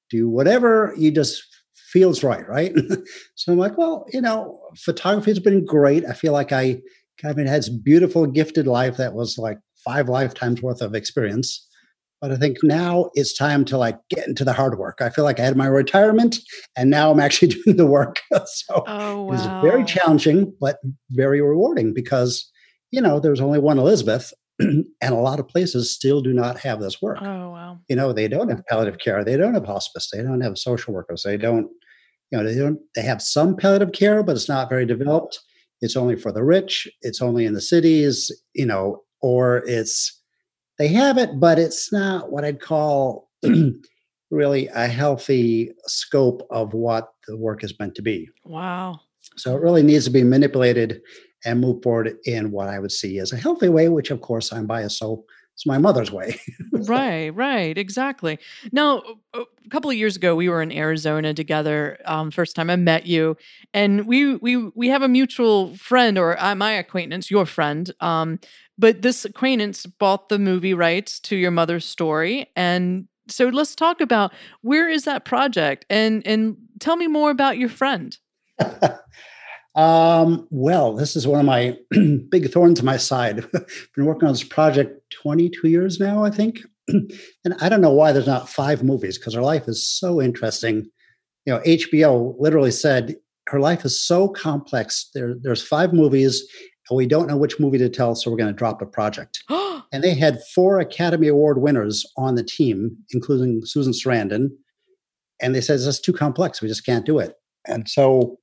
do 0.10 0.30
whatever 0.30 0.94
you 0.98 1.12
just 1.12 1.44
feels 1.94 2.24
right, 2.24 2.48
right? 2.48 2.74
so 3.36 3.52
I'm 3.52 3.60
like, 3.60 3.78
well, 3.78 4.06
you 4.12 4.20
know, 4.20 4.60
photography 4.78 5.32
has 5.32 5.40
been 5.40 5.64
great. 5.64 6.06
I 6.06 6.14
feel 6.14 6.34
like 6.34 6.52
I 6.52 6.82
kind 7.22 7.40
of 7.40 7.48
had 7.48 7.60
this 7.60 7.70
beautiful, 7.70 8.26
gifted 8.26 8.68
life 8.68 8.98
that 8.98 9.14
was 9.14 9.38
like 9.38 9.60
five 9.86 10.10
lifetimes 10.10 10.62
worth 10.62 10.82
of 10.82 10.96
experience. 10.96 11.68
But 12.24 12.32
I 12.32 12.38
think 12.38 12.60
now 12.64 13.10
it's 13.16 13.38
time 13.38 13.66
to 13.66 13.78
like 13.78 14.00
get 14.10 14.30
into 14.30 14.46
the 14.46 14.54
hard 14.54 14.78
work. 14.78 15.00
I 15.02 15.10
feel 15.10 15.26
like 15.26 15.42
I 15.42 15.44
had 15.44 15.58
my 15.58 15.68
retirement 15.68 16.38
and 16.78 16.90
now 16.90 17.12
I'm 17.12 17.20
actually 17.20 17.50
doing 17.66 17.76
the 17.76 17.86
work. 17.86 18.22
so 18.46 18.86
oh, 18.88 19.24
wow. 19.24 19.34
it's 19.34 19.44
very 19.62 19.84
challenging, 19.84 20.56
but 20.62 20.78
very 21.10 21.42
rewarding 21.42 21.94
because, 21.94 22.50
you 22.92 23.02
know, 23.02 23.20
there's 23.20 23.42
only 23.42 23.60
one 23.60 23.78
Elizabeth 23.78 24.32
and 24.60 24.86
a 25.02 25.16
lot 25.16 25.42
of 25.42 25.50
places 25.50 25.94
still 25.94 26.22
do 26.22 26.32
not 26.32 26.58
have 26.60 26.80
this 26.80 27.02
work. 27.02 27.18
Oh 27.22 27.50
wow! 27.50 27.80
You 27.90 27.98
know, 27.98 28.14
they 28.14 28.30
don't 28.30 28.48
have 28.48 28.66
palliative 28.68 29.02
care, 29.02 29.26
they 29.26 29.36
don't 29.36 29.56
have 29.56 29.66
hospice, 29.66 30.10
they 30.10 30.24
don't 30.24 30.40
have 30.40 30.58
social 30.58 30.94
workers, 30.94 31.24
they 31.24 31.36
don't. 31.36 31.68
You 32.32 32.38
know, 32.38 32.46
they 32.46 32.58
don't. 32.58 32.80
They 32.96 33.02
have 33.02 33.22
some 33.22 33.58
palliative 33.58 33.92
care, 33.92 34.24
but 34.24 34.38
it's 34.38 34.48
not 34.48 34.70
very 34.70 34.86
developed. 34.86 35.42
It's 35.82 35.98
only 35.98 36.16
for 36.16 36.32
the 36.32 36.44
rich. 36.44 36.88
It's 37.02 37.22
only 37.22 37.46
in 37.46 37.54
the 37.54 37.62
cities. 37.62 38.32
You 38.54 38.66
know, 38.66 39.02
or 39.22 39.58
it's 39.66 40.23
they 40.78 40.88
have 40.90 41.18
it, 41.18 41.40
but 41.40 41.60
it's 41.60 41.92
not 41.92 42.32
what 42.32 42.46
I'd 42.46 42.62
call 42.62 43.30
really 44.32 44.68
a 44.70 44.88
healthy 44.88 45.72
scope 45.86 46.46
of 46.50 46.74
what 46.74 47.14
the 47.28 47.38
work 47.38 47.64
is 47.64 47.78
meant 47.80 47.96
to 47.96 48.02
be. 48.02 48.30
Wow. 48.46 49.00
So 49.38 49.56
it 49.56 49.62
really 49.62 49.84
needs 49.84 50.06
to 50.06 50.12
be 50.12 50.24
manipulated 50.24 51.02
and 51.46 51.62
move 51.62 51.84
forward 51.84 52.18
in 52.26 52.52
what 52.52 52.68
I 52.68 52.80
would 52.80 52.92
see 52.92 53.20
as 53.20 53.32
a 53.32 53.38
healthy 53.38 53.70
way, 53.70 53.90
which 53.90 54.12
of 54.12 54.22
course 54.22 54.52
I'm 54.52 54.66
biased, 54.66 54.98
so 54.98 55.26
it's 55.54 55.68
my 55.68 55.78
mother's 55.78 56.12
way. 56.12 56.40
right, 56.72 57.30
right, 57.30 57.78
exactly. 57.78 58.40
Now, 58.72 59.04
a 59.36 59.44
couple 59.70 59.92
of 59.92 59.96
years 59.96 60.16
ago, 60.16 60.36
we 60.36 60.50
were 60.50 60.64
in 60.64 60.72
Arizona 60.72 61.34
together. 61.34 62.00
Um, 62.06 62.32
first 62.32 62.56
time 62.56 62.72
I 62.72 62.76
met 62.76 63.06
you, 63.06 63.38
and 63.74 64.08
we 64.08 64.36
we 64.38 64.58
we 64.70 64.88
have 64.88 65.04
a 65.04 65.08
mutual 65.08 65.76
friend, 65.76 66.18
or 66.18 66.42
uh, 66.42 66.56
my 66.56 66.72
acquaintance, 66.72 67.30
your 67.30 67.46
friend. 67.46 67.92
Um, 68.00 68.40
but 68.78 69.02
this 69.02 69.26
acquaintance 69.26 69.86
bought 69.86 70.30
the 70.30 70.40
movie 70.40 70.74
rights 70.74 71.20
to 71.22 71.36
your 71.36 71.52
mother's 71.52 71.86
story, 71.86 72.50
and 72.56 73.08
so 73.28 73.48
let's 73.48 73.76
talk 73.76 74.02
about 74.02 74.34
where 74.62 74.90
is 74.90 75.06
that 75.06 75.26
project 75.26 75.86
and 75.90 76.26
and 76.26 76.58
tell 76.80 76.96
me 76.96 77.08
more 77.08 77.32
about 77.32 77.58
your 77.58 77.70
friend. 77.70 78.18
um, 79.76 80.48
well, 80.50 80.94
this 80.94 81.16
is 81.16 81.28
one 81.28 81.40
of 81.40 81.46
my 81.46 81.78
big 82.30 82.52
thorns 82.52 82.80
in 82.80 82.86
my 82.86 82.98
side. 82.98 83.46
Been 83.96 84.06
working 84.06 84.28
on 84.28 84.34
this 84.34 84.44
project 84.44 85.00
22 85.12 85.68
years 85.68 86.00
now, 86.00 86.24
I 86.24 86.30
think. 86.30 86.62
and 86.88 87.56
I 87.62 87.70
don't 87.70 87.82
know 87.82 87.94
why 87.94 88.12
there's 88.12 88.28
not 88.28 88.50
five 88.50 88.84
movies 88.84 89.18
because 89.18 89.34
her 89.34 89.42
life 89.42 89.68
is 89.68 89.88
so 89.88 90.22
interesting. 90.22 90.86
You 91.46 91.54
know, 91.54 91.60
HBO 91.60 92.36
literally 92.40 92.72
said 92.72 93.16
her 93.48 93.60
life 93.60 93.86
is 93.86 94.02
so 94.02 94.28
complex. 94.28 95.10
There, 95.14 95.36
there's 95.42 95.66
five 95.66 95.94
movies, 95.94 96.44
and 96.90 96.98
we 96.98 97.06
don't 97.06 97.28
know 97.28 97.38
which 97.38 97.60
movie 97.60 97.78
to 97.78 97.90
tell, 97.90 98.16
so 98.16 98.30
we're 98.30 98.38
going 98.38 98.54
to 98.54 98.58
drop 98.58 98.80
the 98.80 98.86
project. 98.86 99.42
and 99.50 100.04
they 100.04 100.14
had 100.14 100.42
four 100.54 100.80
Academy 100.80 101.28
Award 101.28 101.62
winners 101.62 102.06
on 102.18 102.36
the 102.36 102.44
team, 102.44 102.98
including 103.12 103.62
Susan 103.64 103.94
Sarandon. 103.94 104.50
And 105.42 105.56
they 105.56 105.62
said 105.62 105.80
it's 105.80 106.00
too 106.00 106.14
complex. 106.14 106.62
We 106.62 106.68
just 106.68 106.86
can't 106.86 107.06
do 107.06 107.20
it. 107.20 107.36
And 107.68 107.88
so 107.88 108.38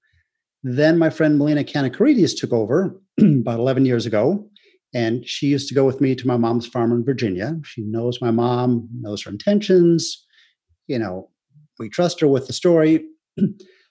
then 0.62 0.98
my 0.98 1.10
friend 1.10 1.38
Melina 1.38 1.64
Kanakaredes 1.64 2.36
took 2.36 2.52
over 2.52 2.98
about 3.20 3.58
11 3.58 3.86
years 3.86 4.06
ago. 4.06 4.46
And 4.92 5.26
she 5.26 5.46
used 5.46 5.68
to 5.68 5.74
go 5.74 5.84
with 5.84 6.00
me 6.00 6.14
to 6.16 6.26
my 6.26 6.36
mom's 6.36 6.66
farm 6.66 6.92
in 6.92 7.04
Virginia. 7.04 7.56
She 7.64 7.82
knows 7.82 8.20
my 8.20 8.32
mom, 8.32 8.88
knows 9.00 9.22
her 9.22 9.30
intentions. 9.30 10.26
You 10.88 10.98
know, 10.98 11.30
we 11.78 11.88
trust 11.88 12.20
her 12.20 12.28
with 12.28 12.48
the 12.48 12.52
story. 12.52 13.04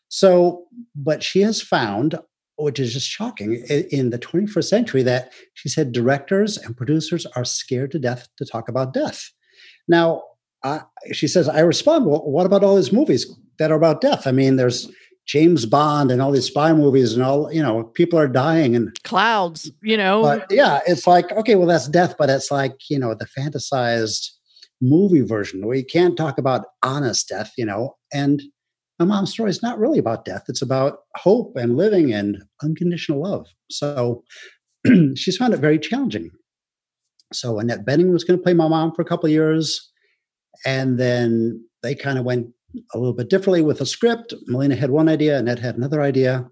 so, 0.09 0.65
but 0.95 1.23
she 1.23 1.39
has 1.41 1.61
found, 1.61 2.19
which 2.59 2.79
is 2.79 2.93
just 2.93 3.07
shocking, 3.07 3.55
in 3.91 4.09
the 4.09 4.19
21st 4.19 4.63
century, 4.63 5.03
that 5.03 5.31
she 5.53 5.69
said 5.69 5.91
directors 5.91 6.57
and 6.57 6.77
producers 6.77 7.25
are 7.35 7.45
scared 7.45 7.91
to 7.91 7.99
death 7.99 8.27
to 8.37 8.45
talk 8.45 8.69
about 8.69 8.93
death. 8.93 9.31
Now, 9.87 10.23
uh, 10.63 10.79
she 11.11 11.27
says, 11.27 11.47
I 11.47 11.61
respond, 11.61 12.05
well, 12.05 12.21
what 12.21 12.45
about 12.45 12.63
all 12.63 12.75
these 12.75 12.91
movies 12.91 13.25
that 13.57 13.71
are 13.71 13.77
about 13.77 14.01
death? 14.01 14.27
I 14.27 14.31
mean, 14.31 14.57
there's 14.57 14.91
James 15.25 15.65
Bond 15.65 16.11
and 16.11 16.21
all 16.21 16.31
these 16.31 16.47
spy 16.47 16.73
movies 16.73 17.13
and 17.13 17.23
all, 17.23 17.53
you 17.53 17.61
know, 17.61 17.83
people 17.83 18.17
are 18.17 18.27
dying 18.27 18.75
and 18.75 18.91
clouds, 19.03 19.71
you 19.81 19.95
know. 19.95 20.23
But 20.23 20.47
yeah, 20.49 20.79
it's 20.87 21.05
like, 21.05 21.31
okay, 21.31 21.55
well, 21.55 21.67
that's 21.67 21.87
death, 21.87 22.15
but 22.17 22.29
it's 22.29 22.51
like, 22.51 22.73
you 22.89 22.97
know, 22.97 23.13
the 23.13 23.27
fantasized 23.37 24.31
movie 24.81 25.21
version 25.21 25.65
where 25.65 25.77
you 25.77 25.85
can't 25.85 26.17
talk 26.17 26.37
about 26.37 26.65
honest 26.81 27.29
death, 27.29 27.53
you 27.57 27.65
know. 27.65 27.95
And 28.11 28.41
my 28.99 29.05
mom's 29.05 29.31
story 29.31 29.49
is 29.49 29.63
not 29.63 29.79
really 29.79 29.97
about 29.97 30.25
death, 30.25 30.43
it's 30.49 30.61
about 30.61 30.99
hope 31.15 31.55
and 31.55 31.77
living 31.77 32.13
and 32.13 32.43
unconditional 32.61 33.21
love. 33.21 33.47
So 33.71 34.23
she's 35.15 35.37
found 35.37 35.53
it 35.53 35.59
very 35.59 35.79
challenging. 35.79 36.31
So 37.31 37.59
Annette 37.59 37.85
Bening 37.85 38.11
was 38.11 38.23
going 38.23 38.37
to 38.37 38.43
play 38.43 38.53
my 38.53 38.67
mom 38.67 38.93
for 38.93 39.01
a 39.01 39.05
couple 39.05 39.27
of 39.27 39.31
years. 39.31 39.89
And 40.65 40.99
then 40.99 41.63
they 41.83 41.95
kind 41.95 42.19
of 42.19 42.25
went 42.25 42.47
a 42.93 42.97
little 42.97 43.13
bit 43.13 43.29
differently 43.29 43.61
with 43.61 43.79
a 43.81 43.85
script. 43.85 44.33
Melina 44.47 44.75
had 44.75 44.91
one 44.91 45.07
idea, 45.07 45.37
Annette 45.37 45.59
had 45.59 45.77
another 45.77 46.01
idea. 46.01 46.49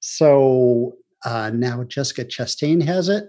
So 0.00 0.92
uh, 1.24 1.50
now 1.52 1.84
Jessica 1.84 2.24
Chastain 2.24 2.82
has 2.84 3.08
it, 3.08 3.24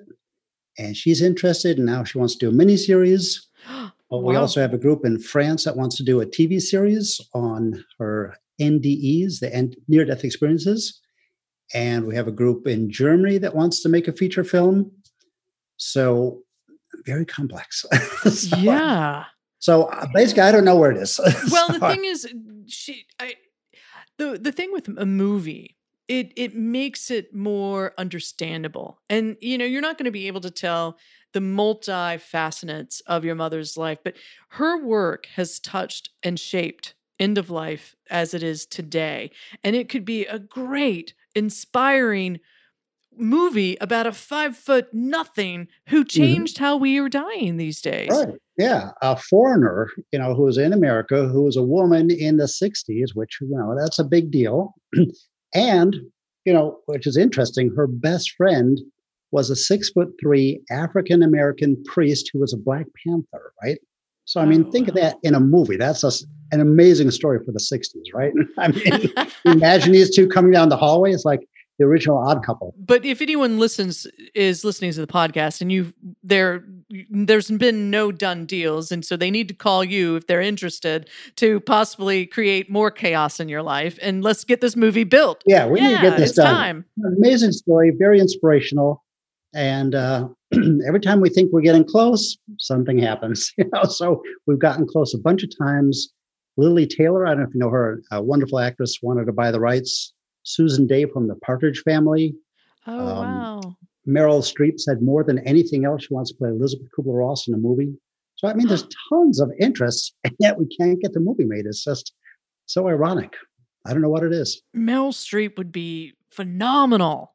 and 0.77 0.95
she's 0.95 1.21
interested, 1.21 1.77
and 1.77 1.87
now 1.87 2.03
she 2.03 2.19
wants 2.19 2.35
to 2.35 2.45
do 2.45 2.49
a 2.49 2.53
mini 2.53 2.77
But 4.09 4.23
we 4.23 4.35
also 4.35 4.59
have 4.59 4.73
a 4.73 4.77
group 4.77 5.05
in 5.05 5.19
France 5.19 5.65
that 5.65 5.77
wants 5.77 5.95
to 5.97 6.03
do 6.03 6.19
a 6.19 6.25
TV 6.25 6.59
series 6.59 7.21
on 7.33 7.83
her 7.99 8.35
NDEs, 8.59 9.39
the 9.39 9.75
near 9.87 10.03
death 10.03 10.23
experiences. 10.23 10.99
And 11.75 12.05
we 12.05 12.15
have 12.15 12.27
a 12.27 12.31
group 12.31 12.67
in 12.67 12.89
Germany 12.89 13.37
that 13.37 13.55
wants 13.55 13.83
to 13.83 13.89
make 13.89 14.07
a 14.07 14.13
feature 14.13 14.43
film. 14.43 14.91
So 15.77 16.41
very 17.05 17.25
complex. 17.25 17.85
so, 18.23 18.57
yeah. 18.57 19.25
So 19.59 19.83
uh, 19.83 20.07
basically, 20.13 20.43
I 20.43 20.51
don't 20.51 20.65
know 20.65 20.75
where 20.75 20.91
it 20.91 20.97
is. 20.97 21.19
well, 21.51 21.67
the 21.67 21.79
thing 21.79 22.05
is, 22.05 22.27
she, 22.67 23.05
I, 23.19 23.35
the 24.17 24.37
the 24.37 24.51
thing 24.51 24.71
with 24.71 24.87
a 24.97 25.05
movie, 25.05 25.77
it 26.09 26.33
it 26.35 26.55
makes 26.55 27.09
it 27.09 27.33
more 27.33 27.93
understandable, 27.97 28.99
and 29.09 29.37
you 29.39 29.57
know, 29.57 29.63
you're 29.63 29.81
not 29.81 29.97
going 29.97 30.05
to 30.05 30.11
be 30.11 30.27
able 30.27 30.41
to 30.41 30.51
tell 30.51 30.97
the 31.31 31.39
multi 31.39 32.17
facets 32.17 33.01
of 33.01 33.23
your 33.23 33.35
mother's 33.35 33.77
life, 33.77 33.99
but 34.03 34.15
her 34.49 34.83
work 34.83 35.27
has 35.35 35.59
touched 35.59 36.09
and 36.23 36.39
shaped 36.39 36.95
end 37.19 37.37
of 37.37 37.51
life 37.51 37.95
as 38.09 38.33
it 38.33 38.43
is 38.43 38.65
today, 38.65 39.31
and 39.63 39.75
it 39.75 39.87
could 39.87 40.03
be 40.03 40.25
a 40.25 40.39
great, 40.39 41.13
inspiring 41.35 42.39
movie 43.15 43.77
about 43.81 44.07
a 44.07 44.11
five 44.11 44.55
foot 44.55 44.87
nothing 44.93 45.67
who 45.89 45.99
mm-hmm. 45.99 46.07
changed 46.07 46.55
mm-hmm. 46.55 46.63
how 46.63 46.77
we 46.77 46.97
are 46.97 47.09
dying 47.09 47.57
these 47.57 47.81
days. 47.81 48.09
Right. 48.09 48.35
Yeah. 48.57 48.91
A 49.01 49.15
foreigner, 49.15 49.89
you 50.11 50.19
know, 50.19 50.33
who 50.33 50.43
was 50.43 50.57
in 50.57 50.73
America, 50.73 51.27
who 51.27 51.43
was 51.43 51.57
a 51.57 51.63
woman 51.63 52.09
in 52.09 52.37
the 52.37 52.45
60s, 52.45 53.09
which, 53.13 53.37
you 53.41 53.49
know, 53.49 53.75
that's 53.77 53.99
a 53.99 54.03
big 54.03 54.31
deal. 54.31 54.73
And, 55.53 55.95
you 56.45 56.53
know, 56.53 56.79
which 56.85 57.07
is 57.07 57.17
interesting, 57.17 57.71
her 57.75 57.87
best 57.87 58.31
friend 58.31 58.79
was 59.31 59.49
a 59.49 59.55
six 59.55 59.89
foot 59.89 60.09
three 60.21 60.61
African 60.71 61.21
American 61.21 61.81
priest 61.85 62.29
who 62.33 62.39
was 62.39 62.53
a 62.53 62.57
Black 62.57 62.85
Panther, 63.05 63.53
right? 63.63 63.79
So, 64.25 64.39
I 64.39 64.45
mean, 64.45 64.65
oh, 64.67 64.71
think 64.71 64.87
of 64.87 64.95
that 64.95 65.17
in 65.23 65.33
a 65.33 65.39
movie. 65.39 65.75
That's 65.75 66.03
a, 66.03 66.11
an 66.51 66.61
amazing 66.61 67.09
story 67.11 67.39
for 67.43 67.51
the 67.51 67.59
60s, 67.59 68.13
right? 68.13 68.31
I 68.57 68.67
mean, 68.67 69.11
imagine 69.55 69.91
these 69.91 70.15
two 70.15 70.27
coming 70.27 70.51
down 70.51 70.69
the 70.69 70.77
hallway. 70.77 71.11
It's 71.11 71.25
like, 71.25 71.41
the 71.79 71.85
original 71.85 72.17
Odd 72.17 72.45
Couple. 72.45 72.75
But 72.77 73.05
if 73.05 73.21
anyone 73.21 73.57
listens 73.57 74.05
is 74.35 74.63
listening 74.63 74.91
to 74.91 75.01
the 75.01 75.07
podcast 75.07 75.61
and 75.61 75.71
you 75.71 75.91
there 76.21 76.63
there's 77.09 77.49
been 77.49 77.89
no 77.89 78.11
done 78.11 78.45
deals 78.45 78.91
and 78.91 79.05
so 79.05 79.15
they 79.15 79.31
need 79.31 79.47
to 79.47 79.53
call 79.53 79.83
you 79.83 80.15
if 80.15 80.27
they're 80.27 80.41
interested 80.41 81.09
to 81.37 81.59
possibly 81.61 82.25
create 82.25 82.69
more 82.69 82.91
chaos 82.91 83.39
in 83.39 83.47
your 83.47 83.63
life 83.63 83.97
and 84.01 84.23
let's 84.23 84.43
get 84.43 84.61
this 84.61 84.75
movie 84.75 85.03
built. 85.03 85.41
Yeah, 85.45 85.65
we 85.65 85.79
yeah, 85.79 85.87
need 85.87 85.95
to 85.95 86.01
get 86.01 86.17
this 86.17 86.33
done. 86.33 86.53
Time. 86.53 86.85
Amazing 87.17 87.53
story, 87.53 87.91
very 87.97 88.19
inspirational. 88.19 89.03
And 89.53 89.95
uh, 89.95 90.27
every 90.87 90.99
time 90.99 91.21
we 91.21 91.29
think 91.29 91.51
we're 91.51 91.61
getting 91.61 91.85
close, 91.85 92.37
something 92.57 92.99
happens. 92.99 93.51
You 93.57 93.69
know, 93.73 93.83
so 93.83 94.21
we've 94.45 94.59
gotten 94.59 94.85
close 94.85 95.13
a 95.13 95.17
bunch 95.17 95.43
of 95.43 95.49
times. 95.57 96.11
Lili 96.57 96.85
Taylor, 96.85 97.25
I 97.25 97.29
don't 97.29 97.39
know 97.39 97.47
if 97.47 97.53
you 97.53 97.59
know 97.59 97.69
her, 97.69 98.01
a 98.11 98.21
wonderful 98.21 98.59
actress, 98.59 98.97
wanted 99.01 99.25
to 99.25 99.31
buy 99.31 99.49
the 99.49 99.59
rights 99.59 100.13
Susan 100.43 100.87
Dey 100.87 101.05
from 101.05 101.27
the 101.27 101.35
Partridge 101.35 101.81
Family. 101.81 102.35
Oh, 102.87 102.99
um, 102.99 103.25
wow. 103.25 103.77
Meryl 104.07 104.41
Streep 104.41 104.79
said 104.79 105.01
more 105.01 105.23
than 105.23 105.39
anything 105.47 105.85
else, 105.85 106.03
she 106.05 106.13
wants 106.13 106.31
to 106.31 106.37
play 106.37 106.49
Elizabeth 106.49 106.87
Kubler 106.97 107.19
Ross 107.19 107.47
in 107.47 107.53
a 107.53 107.57
movie. 107.57 107.93
So, 108.35 108.47
I 108.47 108.53
mean, 108.53 108.67
there's 108.67 108.87
tons 109.09 109.39
of 109.39 109.51
interest, 109.59 110.15
and 110.23 110.35
yet 110.39 110.57
we 110.57 110.67
can't 110.67 110.99
get 110.99 111.13
the 111.13 111.19
movie 111.19 111.45
made. 111.45 111.65
It's 111.65 111.83
just 111.83 112.13
so 112.65 112.87
ironic. 112.87 113.35
I 113.85 113.93
don't 113.93 114.01
know 114.01 114.09
what 114.09 114.23
it 114.23 114.33
is. 114.33 114.61
Meryl 114.75 115.13
Streep 115.13 115.57
would 115.57 115.71
be 115.71 116.13
phenomenal. 116.29 117.33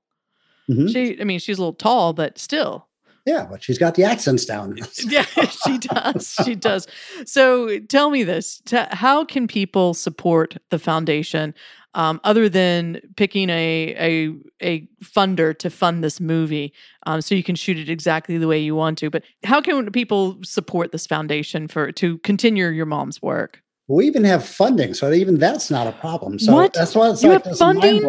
Mm-hmm. 0.71 0.89
She, 0.89 1.21
I 1.21 1.25
mean, 1.25 1.39
she's 1.39 1.59
a 1.59 1.61
little 1.61 1.75
tall, 1.75 2.13
but 2.13 2.39
still. 2.39 2.89
Yeah, 3.27 3.47
but 3.51 3.63
she's 3.63 3.79
got 3.79 3.95
the 3.95 4.05
accents 4.05 4.45
down. 4.45 4.77
yeah, 5.05 5.25
she 5.25 5.79
does. 5.79 6.37
She 6.45 6.55
does. 6.55 6.87
So 7.25 7.79
tell 7.81 8.11
me 8.11 8.23
this: 8.23 8.63
How 8.91 9.25
can 9.25 9.47
people 9.47 9.95
support 9.95 10.59
the 10.71 10.79
foundation? 10.79 11.55
Um, 11.95 12.21
other 12.25 12.49
than 12.49 13.01
picking 13.17 13.51
a, 13.51 13.95
a 13.99 14.35
a 14.63 14.89
funder 15.03 15.57
to 15.59 15.71
fund 15.71 16.05
this 16.05 16.21
movie, 16.21 16.73
um, 17.07 17.21
so 17.21 17.35
you 17.35 17.43
can 17.43 17.55
shoot 17.55 17.79
it 17.79 17.89
exactly 17.89 18.39
the 18.39 18.49
way 18.49 18.59
you 18.59 18.75
want 18.75 18.99
to. 18.99 19.11
But 19.11 19.25
how 19.45 19.61
can 19.61 19.91
people 19.93 20.39
support 20.43 20.93
this 20.93 21.07
foundation 21.07 21.69
for 21.69 21.93
to 21.93 22.19
continue 22.19 22.69
your 22.69 22.87
mom's 22.87 23.23
work? 23.23 23.61
We 23.89 24.07
even 24.07 24.25
have 24.25 24.45
funding, 24.45 24.95
so 24.95 25.13
even 25.13 25.39
that's 25.39 25.71
not 25.71 25.87
a 25.87 25.93
problem. 25.93 26.39
So 26.39 26.55
what? 26.55 26.73
that's 26.73 26.95
why 26.95 27.11
it's 27.11 27.23
you 27.23 27.31
like 27.31 27.45
have 27.45 27.59
funding. 27.59 28.03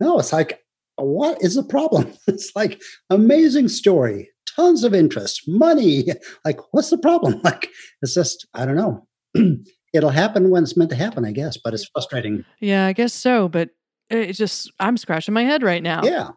No, 0.00 0.18
it's 0.18 0.32
like 0.32 0.64
what 0.96 1.42
is 1.42 1.54
the 1.54 1.62
problem? 1.62 2.12
It's 2.26 2.52
like 2.54 2.80
amazing 3.10 3.68
story, 3.68 4.30
tons 4.56 4.84
of 4.84 4.94
interest, 4.94 5.42
money. 5.46 6.06
Like, 6.44 6.60
what's 6.72 6.90
the 6.90 6.98
problem? 6.98 7.40
Like, 7.44 7.68
it's 8.02 8.14
just 8.14 8.46
I 8.54 8.66
don't 8.66 8.76
know. 8.76 9.06
it'll 9.94 10.10
happen 10.10 10.50
when 10.50 10.64
it's 10.64 10.76
meant 10.76 10.90
to 10.90 10.96
happen, 10.96 11.24
I 11.24 11.32
guess. 11.32 11.56
But 11.56 11.72
it's 11.72 11.86
frustrating. 11.86 12.44
Yeah, 12.60 12.86
I 12.86 12.92
guess 12.92 13.14
so. 13.14 13.48
But 13.48 13.70
it's 14.10 14.38
just 14.38 14.70
I'm 14.80 14.96
scratching 14.96 15.32
my 15.32 15.44
head 15.44 15.62
right 15.62 15.82
now. 15.82 16.02
Yeah. 16.02 16.30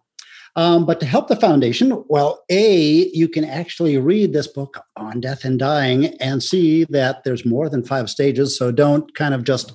Um, 0.56 0.88
but 0.88 1.00
to 1.02 1.06
help 1.06 1.28
the 1.28 1.36
foundation, 1.36 2.04
well, 2.08 2.44
A, 2.50 3.12
you 3.14 3.28
can 3.28 3.46
actually 3.46 3.98
read 3.98 4.34
this 4.34 4.48
book 4.48 4.82
on 4.96 5.20
death 5.20 5.46
and 5.46 5.60
dying 5.60 6.08
and 6.20 6.42
see 6.42 6.86
that 6.86 7.24
there's 7.24 7.46
more 7.46 7.70
than 7.70 7.84
five 7.84 8.10
stages. 8.10 8.58
So 8.58 8.72
don't 8.72 9.14
kind 9.14 9.36
of 9.36 9.44
just 9.44 9.74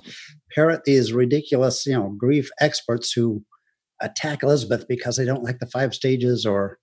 parrot 0.53 0.81
these 0.83 1.13
ridiculous, 1.13 1.85
you 1.85 1.93
know, 1.93 2.13
grief 2.17 2.49
experts 2.59 3.13
who 3.13 3.45
attack 4.01 4.43
Elizabeth 4.43 4.85
because 4.89 5.15
they 5.15 5.23
don't 5.23 5.43
like 5.43 5.59
the 5.59 5.67
five 5.67 5.93
stages 5.93 6.45
or 6.45 6.79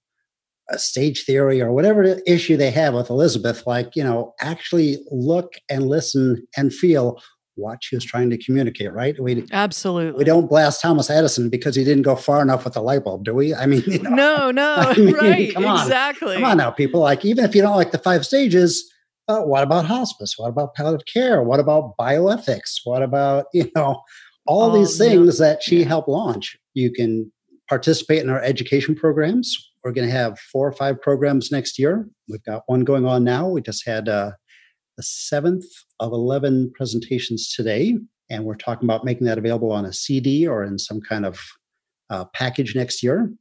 a 0.71 0.79
stage 0.79 1.25
theory 1.25 1.61
or 1.61 1.73
whatever 1.73 2.03
issue 2.27 2.57
they 2.57 2.71
have 2.71 2.95
with 2.95 3.11
Elizabeth, 3.11 3.67
like, 3.67 3.97
you 3.97 4.05
know, 4.05 4.35
actually 4.41 4.99
look 5.11 5.55
and 5.69 5.89
listen 5.89 6.47
and 6.57 6.73
feel 6.73 7.21
what 7.57 7.79
she 7.83 7.95
was 7.95 8.05
trying 8.05 8.31
to 8.31 8.39
communicate, 8.39 8.93
right? 8.93 9.21
We 9.21 9.45
absolutely 9.53 10.19
we 10.19 10.25
don't 10.25 10.49
blast 10.49 10.81
Thomas 10.81 11.11
Edison 11.11 11.51
because 11.51 11.77
he 11.77 11.85
didn't 11.85 12.03
go 12.03 12.17
far 12.17 12.41
enough 12.43 12.65
with 12.65 12.75
the 12.75 12.83
light 12.83 13.05
bulb, 13.05 13.25
do 13.25 13.35
we? 13.35 13.55
I 13.55 13.67
mean, 13.67 13.83
you 13.87 13.99
know, 13.99 14.11
no, 14.11 14.51
no, 14.51 14.75
I 14.79 14.97
mean, 14.97 15.15
right, 15.21 15.55
come 15.55 15.67
on, 15.67 15.81
exactly. 15.81 16.35
Come 16.35 16.45
on 16.45 16.57
now, 16.57 16.71
people. 16.71 17.01
Like, 17.01 17.25
even 17.25 17.45
if 17.45 17.55
you 17.55 17.63
don't 17.63 17.77
like 17.77 17.93
the 17.93 17.99
five 17.99 18.25
stages, 18.25 18.91
uh, 19.29 19.43
what 19.43 19.63
about 19.63 19.87
hospice? 19.87 20.35
What 20.37 20.49
about 20.49 20.75
palliative 20.75 21.07
care? 21.07 21.43
What 21.43 21.61
about 21.61 21.97
bioethics? 21.99 22.81
What 22.85 23.03
about, 23.03 23.47
you 23.53 23.71
know, 23.77 24.03
all 24.47 24.71
oh, 24.71 24.79
these 24.79 24.99
things 24.99 25.39
yeah. 25.39 25.47
that 25.47 25.63
she 25.63 25.85
helped 25.85 26.09
launch? 26.09 26.57
You 26.75 26.91
can 26.91 27.31
participate 27.69 28.23
in 28.23 28.31
our 28.31 28.43
education 28.43 28.95
programs. 28.95 29.70
We're 29.85 29.93
going 29.93 30.09
to 30.09 30.15
have 30.15 30.39
four 30.39 30.69
or 30.69 30.73
five 30.73 31.01
programs 31.01 31.51
next 31.51 31.79
year. 31.79 32.09
We've 32.29 32.45
got 32.45 32.63
one 32.67 32.85
going 32.85 33.07
on 33.07 33.25
now. 33.25 33.49
We 33.49 33.63
just 33.63 33.87
had 33.87 34.09
uh, 34.09 34.33
the 34.97 35.03
seventh 35.03 35.65
of 36.01 36.13
11 36.13 36.73
presentations 36.75 37.53
today, 37.53 37.97
and 38.29 38.45
we're 38.45 38.57
talking 38.57 38.87
about 38.87 39.05
making 39.05 39.27
that 39.27 39.39
available 39.39 39.73
on 39.73 39.87
a 39.87 39.93
CD 39.93 40.47
or 40.47 40.65
in 40.65 40.79
some 40.79 41.01
kind 41.01 41.25
of 41.25 41.41
uh, 42.11 42.27
package 42.35 42.75
next 42.77 43.03
year. 43.03 43.33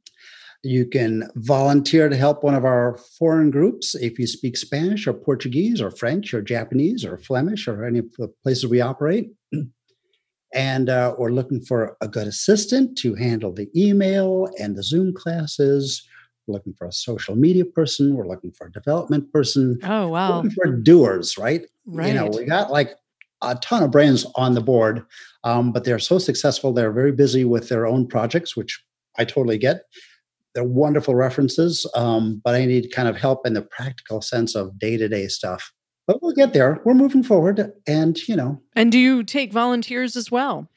You 0.62 0.86
can 0.86 1.28
volunteer 1.36 2.08
to 2.08 2.16
help 2.16 2.44
one 2.44 2.54
of 2.54 2.64
our 2.64 2.98
foreign 3.18 3.50
groups 3.50 3.94
if 3.94 4.18
you 4.18 4.26
speak 4.26 4.56
Spanish 4.56 5.06
or 5.06 5.14
Portuguese 5.14 5.80
or 5.80 5.90
French 5.90 6.34
or 6.34 6.42
Japanese 6.42 7.04
or 7.04 7.16
Flemish 7.18 7.66
or 7.66 7.84
any 7.84 8.00
of 8.00 8.12
the 8.18 8.28
places 8.42 8.66
we 8.66 8.80
operate. 8.80 9.30
And 10.52 10.88
uh, 10.88 11.14
we're 11.16 11.30
looking 11.30 11.60
for 11.60 11.96
a 12.00 12.08
good 12.08 12.26
assistant 12.26 12.98
to 12.98 13.14
handle 13.14 13.52
the 13.52 13.68
email 13.76 14.48
and 14.58 14.76
the 14.76 14.82
Zoom 14.82 15.14
classes. 15.14 16.04
We're 16.46 16.54
looking 16.54 16.74
for 16.74 16.86
a 16.86 16.92
social 16.92 17.36
media 17.36 17.64
person. 17.64 18.14
We're 18.14 18.26
looking 18.26 18.52
for 18.52 18.66
a 18.66 18.72
development 18.72 19.32
person. 19.32 19.78
Oh, 19.82 20.08
wow. 20.08 20.42
for 20.54 20.72
doers, 20.72 21.38
right? 21.38 21.66
Right. 21.86 22.08
You 22.08 22.14
know, 22.14 22.26
we 22.26 22.44
got 22.44 22.70
like 22.70 22.94
a 23.42 23.54
ton 23.56 23.82
of 23.82 23.90
brains 23.90 24.26
on 24.34 24.54
the 24.54 24.60
board, 24.60 25.04
um, 25.44 25.72
but 25.72 25.84
they're 25.84 25.98
so 25.98 26.18
successful. 26.18 26.72
They're 26.72 26.92
very 26.92 27.12
busy 27.12 27.44
with 27.44 27.68
their 27.68 27.86
own 27.86 28.06
projects, 28.06 28.56
which 28.56 28.82
I 29.18 29.24
totally 29.24 29.58
get. 29.58 29.82
They're 30.54 30.64
wonderful 30.64 31.14
references, 31.14 31.88
um, 31.94 32.40
but 32.44 32.54
I 32.54 32.64
need 32.64 32.92
kind 32.92 33.08
of 33.08 33.16
help 33.16 33.46
in 33.46 33.54
the 33.54 33.62
practical 33.62 34.20
sense 34.20 34.54
of 34.54 34.78
day 34.78 34.96
to 34.96 35.08
day 35.08 35.28
stuff. 35.28 35.72
But 36.06 36.22
we'll 36.22 36.32
get 36.32 36.52
there. 36.52 36.80
We're 36.84 36.94
moving 36.94 37.22
forward, 37.22 37.72
and 37.86 38.18
you 38.26 38.34
know. 38.34 38.60
And 38.74 38.90
do 38.90 38.98
you 38.98 39.22
take 39.22 39.52
volunteers 39.52 40.16
as 40.16 40.30
well? 40.30 40.68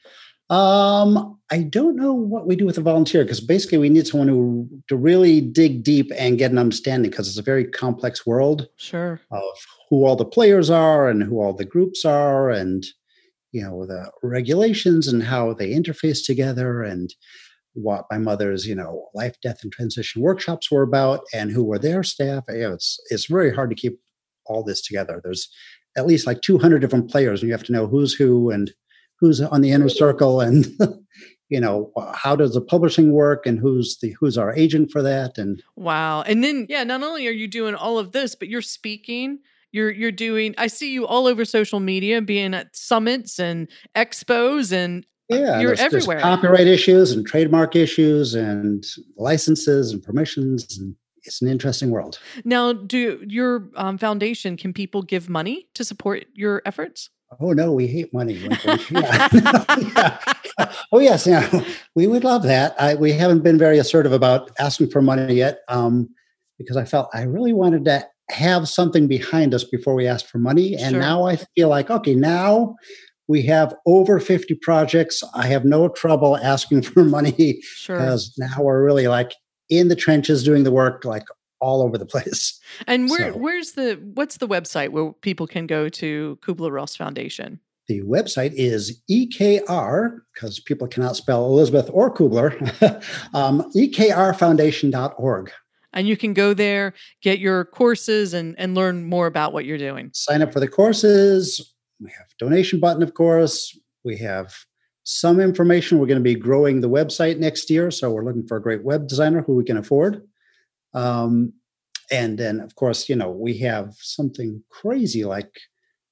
Um, 0.50 1.38
I 1.50 1.62
don't 1.62 1.96
know 1.96 2.12
what 2.12 2.46
we 2.46 2.56
do 2.56 2.66
with 2.66 2.78
a 2.78 2.82
volunteer 2.82 3.24
because 3.24 3.40
basically 3.40 3.78
we 3.78 3.88
need 3.88 4.06
someone 4.06 4.28
who 4.28 4.68
to 4.88 4.96
really 4.96 5.40
dig 5.40 5.84
deep 5.84 6.10
and 6.18 6.38
get 6.38 6.50
an 6.50 6.58
understanding 6.58 7.10
because 7.10 7.28
it's 7.28 7.38
a 7.38 7.42
very 7.42 7.64
complex 7.64 8.26
world. 8.26 8.68
Sure. 8.76 9.20
Of 9.30 9.44
who 9.88 10.04
all 10.04 10.16
the 10.16 10.24
players 10.24 10.70
are 10.70 11.08
and 11.08 11.22
who 11.22 11.40
all 11.40 11.54
the 11.54 11.64
groups 11.64 12.04
are 12.04 12.50
and 12.50 12.84
you 13.52 13.62
know 13.62 13.86
the 13.86 14.10
regulations 14.22 15.06
and 15.06 15.22
how 15.22 15.54
they 15.54 15.70
interface 15.70 16.24
together 16.24 16.82
and 16.82 17.14
what 17.74 18.04
my 18.10 18.18
mother's 18.18 18.66
you 18.66 18.74
know 18.74 19.08
life 19.14 19.36
death 19.42 19.60
and 19.62 19.72
transition 19.72 20.20
workshops 20.20 20.70
were 20.70 20.82
about 20.82 21.20
and 21.32 21.50
who 21.50 21.64
were 21.64 21.78
their 21.78 22.02
staff 22.02 22.44
you 22.48 22.60
know, 22.60 22.72
it's 22.72 22.98
it's 23.10 23.26
very 23.26 23.54
hard 23.54 23.70
to 23.70 23.76
keep 23.76 24.00
all 24.46 24.64
this 24.64 24.82
together 24.82 25.20
there's 25.22 25.48
at 25.96 26.06
least 26.06 26.26
like 26.26 26.40
200 26.42 26.80
different 26.80 27.08
players 27.10 27.40
and 27.40 27.48
you 27.48 27.54
have 27.54 27.64
to 27.64 27.72
know 27.72 27.86
who's 27.86 28.12
who 28.12 28.50
and 28.50 28.72
who's 29.20 29.40
on 29.40 29.60
the 29.60 29.70
inner 29.70 29.88
circle 29.88 30.40
and 30.40 30.66
you 31.48 31.60
know 31.60 31.92
how 32.14 32.34
does 32.34 32.54
the 32.54 32.60
publishing 32.60 33.12
work 33.12 33.46
and 33.46 33.58
who's 33.58 33.98
the 33.98 34.10
who's 34.18 34.38
our 34.38 34.54
agent 34.54 34.90
for 34.90 35.02
that 35.02 35.38
and 35.38 35.62
wow. 35.76 36.22
And 36.22 36.42
then 36.42 36.66
yeah 36.68 36.84
not 36.84 37.02
only 37.02 37.26
are 37.28 37.32
you 37.32 37.48
doing 37.48 37.74
all 37.74 37.98
of 37.98 38.12
this 38.12 38.34
but 38.34 38.48
you're 38.48 38.62
speaking 38.62 39.38
you're 39.72 39.90
you're 39.90 40.12
doing 40.12 40.54
i 40.56 40.66
see 40.66 40.92
you 40.92 41.06
all 41.06 41.26
over 41.26 41.44
social 41.44 41.80
media 41.80 42.22
being 42.22 42.54
at 42.54 42.74
summits 42.74 43.38
and 43.38 43.68
expos 43.96 44.72
and 44.72 45.04
yeah 45.28 45.58
you're 45.60 45.74
there's, 45.74 45.80
everywhere. 45.80 46.16
there's 46.18 46.22
copyright 46.22 46.66
issues 46.66 47.12
and 47.12 47.26
trademark 47.26 47.74
issues 47.76 48.34
and 48.34 48.84
licenses 49.16 49.92
and 49.92 50.02
permissions 50.02 50.78
and 50.78 50.94
it's 51.26 51.40
an 51.40 51.48
interesting 51.48 51.90
world. 51.90 52.18
Now 52.44 52.74
do 52.74 53.24
your 53.26 53.70
um, 53.76 53.96
foundation 53.98 54.58
can 54.58 54.74
people 54.74 55.02
give 55.02 55.28
money 55.28 55.68
to 55.74 55.82
support 55.82 56.26
your 56.34 56.60
efforts 56.66 57.08
oh 57.40 57.52
no 57.52 57.72
we 57.72 57.86
hate 57.86 58.12
money 58.12 58.34
yeah. 58.90 59.28
yeah. 59.96 60.18
oh 60.92 60.98
yes 60.98 61.26
yeah 61.26 61.64
we 61.94 62.06
would 62.06 62.24
love 62.24 62.42
that 62.42 62.74
I, 62.80 62.94
we 62.94 63.12
haven't 63.12 63.40
been 63.40 63.58
very 63.58 63.78
assertive 63.78 64.12
about 64.12 64.50
asking 64.58 64.90
for 64.90 65.02
money 65.02 65.34
yet 65.34 65.60
um, 65.68 66.08
because 66.58 66.76
i 66.76 66.84
felt 66.84 67.08
i 67.12 67.22
really 67.22 67.52
wanted 67.52 67.84
to 67.86 68.06
have 68.30 68.68
something 68.68 69.06
behind 69.06 69.54
us 69.54 69.64
before 69.64 69.94
we 69.94 70.06
asked 70.06 70.28
for 70.28 70.38
money. 70.38 70.74
And 70.74 70.92
sure. 70.92 71.00
now 71.00 71.24
I 71.24 71.36
feel 71.54 71.68
like, 71.68 71.90
okay, 71.90 72.14
now 72.14 72.74
we 73.28 73.42
have 73.42 73.74
over 73.86 74.20
50 74.20 74.54
projects. 74.56 75.22
I 75.34 75.46
have 75.46 75.64
no 75.64 75.88
trouble 75.88 76.36
asking 76.38 76.82
for 76.82 77.04
money 77.04 77.60
sure. 77.62 77.96
because 77.96 78.34
now 78.38 78.62
we're 78.62 78.84
really 78.84 79.08
like 79.08 79.34
in 79.70 79.88
the 79.88 79.96
trenches 79.96 80.44
doing 80.44 80.64
the 80.64 80.72
work 80.72 81.04
like 81.04 81.24
all 81.64 81.82
over 81.82 81.98
the 81.98 82.06
place. 82.14 82.60
And 82.86 83.08
where 83.08 83.32
so, 83.32 83.38
where's 83.38 83.72
the 83.72 83.94
what's 84.14 84.36
the 84.36 84.48
website 84.48 84.90
where 84.90 85.12
people 85.12 85.46
can 85.46 85.66
go 85.66 85.88
to 85.88 86.38
Kubler 86.42 86.72
Ross 86.72 86.94
Foundation? 86.94 87.60
The 87.86 88.02
website 88.02 88.52
is 88.54 89.02
EKR, 89.10 90.20
because 90.32 90.58
people 90.58 90.88
cannot 90.88 91.16
spell 91.16 91.44
Elizabeth 91.44 91.90
or 91.92 92.14
Kubler, 92.14 92.54
um, 93.34 93.70
ekrfoundation.org 93.76 95.52
and 95.94 96.08
you 96.08 96.16
can 96.16 96.34
go 96.34 96.52
there, 96.52 96.92
get 97.22 97.38
your 97.38 97.64
courses, 97.64 98.34
and 98.34 98.54
and 98.58 98.74
learn 98.74 99.04
more 99.04 99.26
about 99.26 99.52
what 99.52 99.64
you're 99.64 99.78
doing. 99.78 100.10
Sign 100.12 100.42
up 100.42 100.52
for 100.52 100.60
the 100.60 100.68
courses. 100.68 101.74
We 102.00 102.10
have 102.10 102.26
donation 102.38 102.80
button, 102.80 103.02
of 103.02 103.14
course. 103.14 103.78
We 104.04 104.18
have 104.18 104.52
some 105.04 105.40
information. 105.40 105.98
We're 105.98 106.06
going 106.06 106.18
to 106.18 106.22
be 106.22 106.34
growing 106.34 106.80
the 106.80 106.90
website 106.90 107.38
next 107.38 107.70
year, 107.70 107.90
so 107.90 108.10
we're 108.10 108.24
looking 108.24 108.46
for 108.46 108.56
a 108.56 108.62
great 108.62 108.84
web 108.84 109.06
designer 109.06 109.42
who 109.42 109.54
we 109.54 109.64
can 109.64 109.76
afford. 109.76 110.22
Um, 110.94 111.52
and 112.10 112.38
then, 112.38 112.60
of 112.60 112.74
course, 112.74 113.08
you 113.08 113.16
know 113.16 113.30
we 113.30 113.58
have 113.58 113.94
something 113.98 114.62
crazy 114.70 115.24
like 115.24 115.50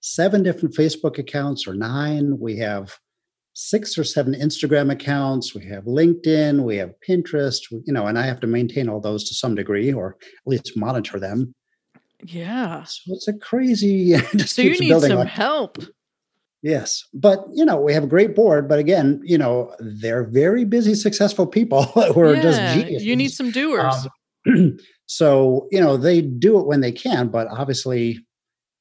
seven 0.01 0.43
different 0.43 0.75
Facebook 0.75 1.19
accounts 1.19 1.67
or 1.67 1.75
nine. 1.75 2.39
We 2.39 2.59
have 2.59 2.99
six 3.55 3.99
or 3.99 4.05
seven 4.05 4.35
Instagram 4.35 4.91
accounts. 4.91 5.55
We 5.55 5.65
have 5.67 5.85
LinkedIn, 5.85 6.65
we 6.65 6.77
have 6.77 6.95
Pinterest, 7.07 7.61
you 7.71 7.93
know, 7.93 8.07
and 8.07 8.19
I 8.19 8.27
have 8.27 8.41
to 8.41 8.47
maintain 8.47 8.89
all 8.89 9.01
those 9.01 9.29
to 9.29 9.35
some 9.35 9.55
degree 9.55 9.93
or 9.93 10.17
at 10.23 10.47
least 10.47 10.77
monitor 10.77 11.19
them. 11.19 11.55
Yeah. 12.25 12.85
So 12.85 13.15
it's 13.15 13.29
a 13.29 13.33
crazy. 13.33 14.17
so 14.47 14.63
you 14.63 14.79
need 14.79 15.01
some 15.01 15.27
help. 15.27 15.79
Yes. 16.63 17.05
But, 17.13 17.45
you 17.53 17.65
know, 17.65 17.81
we 17.81 17.93
have 17.93 18.05
a 18.05 18.09
great 18.09 18.37
board, 18.37 18.69
but 18.69 18.79
again, 18.79 19.21
you 19.25 19.37
know, 19.37 19.75
they're 19.81 20.25
very 20.25 20.65
busy, 20.65 20.95
successful 20.95 21.47
people 21.47 21.83
who 22.13 22.21
are 22.21 22.35
yeah, 22.35 22.43
just 22.43 22.61
geniuses. 22.61 23.05
You 23.05 23.17
need 23.17 23.33
some 23.33 23.51
doers. 23.51 23.95
Um, 23.95 24.09
so, 25.07 25.69
you 25.71 25.81
know, 25.81 25.97
they 25.97 26.21
do 26.21 26.59
it 26.59 26.67
when 26.67 26.81
they 26.81 26.93
can, 26.93 27.29
but 27.29 27.49
obviously, 27.49 28.19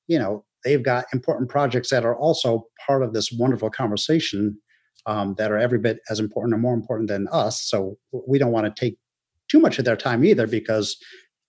you 0.07 0.19
know, 0.19 0.43
they've 0.63 0.83
got 0.83 1.05
important 1.13 1.49
projects 1.49 1.89
that 1.89 2.05
are 2.05 2.15
also 2.15 2.67
part 2.85 3.03
of 3.03 3.13
this 3.13 3.31
wonderful 3.31 3.69
conversation 3.69 4.57
um, 5.05 5.35
that 5.37 5.51
are 5.51 5.57
every 5.57 5.79
bit 5.79 5.99
as 6.09 6.19
important 6.19 6.53
or 6.53 6.57
more 6.57 6.73
important 6.73 7.09
than 7.09 7.27
us. 7.31 7.61
So 7.63 7.97
we 8.27 8.37
don't 8.37 8.51
want 8.51 8.73
to 8.73 8.79
take 8.79 8.97
too 9.49 9.59
much 9.59 9.79
of 9.79 9.85
their 9.85 9.97
time 9.97 10.23
either 10.23 10.47
because 10.47 10.97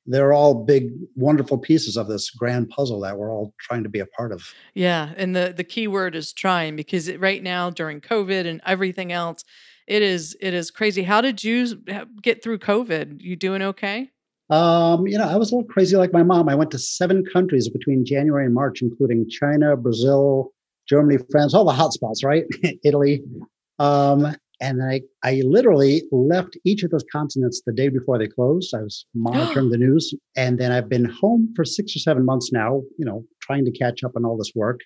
they're 0.06 0.32
all 0.32 0.64
big 0.64 0.90
wonderful 1.14 1.58
pieces 1.58 1.96
of 1.96 2.08
this 2.08 2.30
grand 2.30 2.68
puzzle 2.70 3.00
that 3.00 3.16
we're 3.16 3.32
all 3.32 3.54
trying 3.60 3.84
to 3.84 3.88
be 3.88 4.00
a 4.00 4.06
part 4.06 4.32
of 4.32 4.52
yeah 4.74 5.12
and 5.16 5.36
the 5.36 5.52
the 5.56 5.64
key 5.64 5.86
word 5.86 6.16
is 6.16 6.32
trying 6.32 6.74
because 6.74 7.06
it, 7.06 7.20
right 7.20 7.42
now 7.42 7.70
during 7.70 8.00
covid 8.00 8.46
and 8.46 8.60
everything 8.66 9.12
else 9.12 9.44
it 9.86 10.02
is 10.02 10.36
it 10.40 10.54
is 10.54 10.70
crazy 10.70 11.02
how 11.02 11.20
did 11.20 11.42
you 11.42 11.76
get 12.22 12.42
through 12.42 12.58
covid 12.58 13.20
you 13.20 13.36
doing 13.36 13.62
okay 13.62 14.10
um, 14.50 15.06
you 15.06 15.16
know, 15.16 15.26
I 15.26 15.36
was 15.36 15.50
a 15.50 15.56
little 15.56 15.70
crazy 15.70 15.96
like 15.96 16.12
my 16.12 16.22
mom. 16.22 16.46
I 16.46 16.54
went 16.54 16.70
to 16.72 16.78
seven 16.78 17.24
countries 17.32 17.70
between 17.70 18.04
January 18.04 18.44
and 18.44 18.54
March, 18.54 18.82
including 18.82 19.26
China, 19.30 19.78
Brazil, 19.78 20.52
Germany, 20.86 21.18
France, 21.30 21.54
all 21.54 21.64
the 21.64 21.72
hotspots, 21.72 22.22
right? 22.22 22.44
Italy. 22.84 23.22
Um, 23.78 24.36
and 24.60 24.82
I, 24.82 25.00
I 25.24 25.42
literally 25.44 26.02
left 26.12 26.58
each 26.64 26.82
of 26.82 26.90
those 26.90 27.04
continents 27.10 27.62
the 27.64 27.72
day 27.72 27.88
before 27.88 28.18
they 28.18 28.28
closed. 28.28 28.74
I 28.74 28.82
was 28.82 29.06
monitoring 29.14 29.70
the 29.70 29.78
news. 29.78 30.12
And 30.36 30.58
then 30.58 30.70
I've 30.70 30.88
been 30.88 31.06
home 31.06 31.52
for 31.56 31.64
six 31.64 31.96
or 31.96 32.00
seven 32.00 32.24
months 32.24 32.52
now, 32.52 32.82
you 32.98 33.06
know, 33.06 33.24
trying 33.40 33.64
to 33.64 33.72
catch 33.72 34.04
up 34.04 34.12
on 34.16 34.24
all 34.24 34.36
this 34.36 34.52
work. 34.54 34.80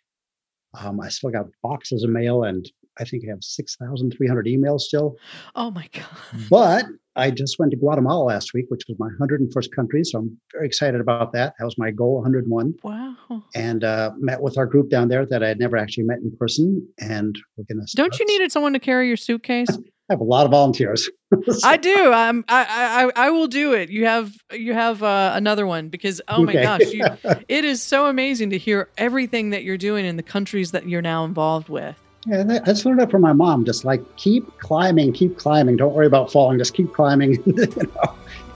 Um, 0.80 1.00
I 1.00 1.08
still 1.08 1.30
got 1.30 1.46
boxes 1.62 2.04
of 2.04 2.10
mail 2.10 2.44
and 2.44 2.70
I 2.98 3.04
think 3.04 3.24
I 3.26 3.30
have 3.30 3.42
6,300 3.42 4.46
emails 4.46 4.80
still. 4.80 5.16
Oh 5.54 5.70
my 5.70 5.88
God. 5.92 6.06
But 6.50 6.86
I 7.16 7.30
just 7.30 7.58
went 7.58 7.70
to 7.70 7.76
Guatemala 7.76 8.24
last 8.24 8.52
week, 8.52 8.66
which 8.68 8.82
was 8.88 8.98
my 8.98 9.08
101st 9.20 9.70
country. 9.74 10.04
So 10.04 10.18
I'm 10.18 10.38
very 10.52 10.66
excited 10.66 11.00
about 11.00 11.32
that. 11.32 11.54
That 11.58 11.64
was 11.64 11.78
my 11.78 11.90
goal, 11.90 12.16
101. 12.16 12.74
Wow. 12.82 13.42
And 13.54 13.84
uh, 13.84 14.10
met 14.18 14.42
with 14.42 14.58
our 14.58 14.66
group 14.66 14.90
down 14.90 15.08
there 15.08 15.24
that 15.26 15.42
I 15.42 15.48
had 15.48 15.58
never 15.58 15.76
actually 15.76 16.04
met 16.04 16.18
in 16.18 16.36
person. 16.38 16.86
And 16.98 17.36
we're 17.56 17.64
going 17.64 17.84
to. 17.84 17.96
Don't 17.96 18.18
you 18.18 18.26
needed 18.26 18.52
someone 18.52 18.74
to 18.74 18.78
carry 18.78 19.08
your 19.08 19.16
suitcase? 19.16 19.68
I 20.08 20.12
have 20.12 20.20
a 20.20 20.24
lot 20.24 20.44
of 20.44 20.52
volunteers. 20.52 21.10
so. 21.46 21.58
I 21.64 21.76
do. 21.76 22.12
Um, 22.12 22.44
I, 22.46 23.10
I, 23.16 23.26
I 23.26 23.30
will 23.30 23.48
do 23.48 23.72
it. 23.72 23.90
You 23.90 24.04
have, 24.04 24.32
you 24.52 24.72
have 24.72 25.02
uh, 25.02 25.32
another 25.34 25.66
one 25.66 25.88
because 25.88 26.20
oh 26.28 26.44
my 26.44 26.52
okay. 26.52 26.62
gosh, 26.62 26.92
you, 26.92 27.04
it 27.48 27.64
is 27.64 27.82
so 27.82 28.06
amazing 28.06 28.50
to 28.50 28.58
hear 28.58 28.88
everything 28.98 29.50
that 29.50 29.64
you're 29.64 29.76
doing 29.76 30.04
in 30.04 30.16
the 30.16 30.22
countries 30.22 30.70
that 30.70 30.88
you're 30.88 31.02
now 31.02 31.24
involved 31.24 31.68
with. 31.68 31.96
Yeah, 32.26 32.42
that's 32.42 32.84
learned 32.84 33.00
that 33.00 33.10
from 33.10 33.22
my 33.22 33.32
mom. 33.32 33.64
Just 33.64 33.84
like 33.84 34.16
keep 34.16 34.58
climbing, 34.58 35.12
keep 35.12 35.38
climbing. 35.38 35.76
Don't 35.76 35.94
worry 35.94 36.06
about 36.06 36.32
falling. 36.32 36.58
Just 36.58 36.74
keep 36.74 36.92
climbing. 36.92 37.42
you 37.46 37.66
know? 37.76 38.14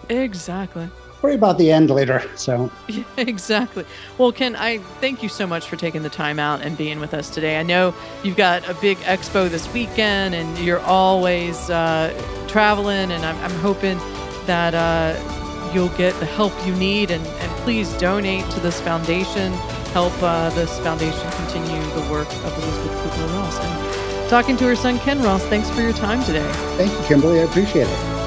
Exactly. 0.09 0.89
worry 1.23 1.37
about 1.37 1.57
the 1.57 1.71
end 1.71 1.89
later. 1.89 2.23
So, 2.35 2.71
yeah, 2.89 3.05
exactly. 3.17 3.85
Well, 4.19 4.33
Ken, 4.33 4.57
I 4.57 4.79
thank 5.01 5.23
you 5.23 5.29
so 5.29 5.47
much 5.47 5.69
for 5.69 5.77
taking 5.77 6.03
the 6.03 6.11
time 6.11 6.41
out 6.41 6.63
and 6.63 6.77
being 6.77 6.99
with 6.99 7.15
us 7.15 7.31
today. 7.31 7.61
I 7.61 7.63
know 7.63 7.95
you've 8.25 8.37
got 8.37 8.69
a 8.69 8.75
big 8.75 8.99
expo 8.99 9.49
this 9.49 9.73
weekend 9.73 10.35
and 10.35 10.59
you're 10.59 10.81
always 10.81 11.71
uh, 11.71 12.13
traveling, 12.49 13.13
and 13.13 13.25
I'm, 13.25 13.37
I'm 13.39 13.59
hoping 13.61 13.99
that 14.47 14.75
uh, 14.75 15.73
you'll 15.73 15.89
get 15.91 16.19
the 16.19 16.27
help 16.27 16.53
you 16.67 16.75
need. 16.75 17.13
And, 17.13 17.25
and 17.25 17.53
please 17.63 17.93
donate 17.99 18.51
to 18.51 18.61
this 18.61 18.81
foundation, 18.81 19.53
help 19.93 20.13
uh, 20.23 20.51
this 20.51 20.77
foundation 20.81 21.31
continue 21.33 21.83
the 21.95 22.11
work 22.11 22.29
of 22.29 22.59
Elizabeth 22.59 22.99
Kubler 22.99 23.40
talking 24.31 24.57
to 24.57 24.65
her 24.65 24.77
son, 24.77 24.97
Ken 25.01 25.21
Ross, 25.23 25.45
thanks 25.47 25.69
for 25.71 25.81
your 25.81 25.93
time 25.93 26.23
today. 26.25 26.49
Thank 26.77 26.93
you, 26.93 27.05
Kimberly. 27.07 27.41
I 27.41 27.43
appreciate 27.43 27.89
it. 27.89 28.21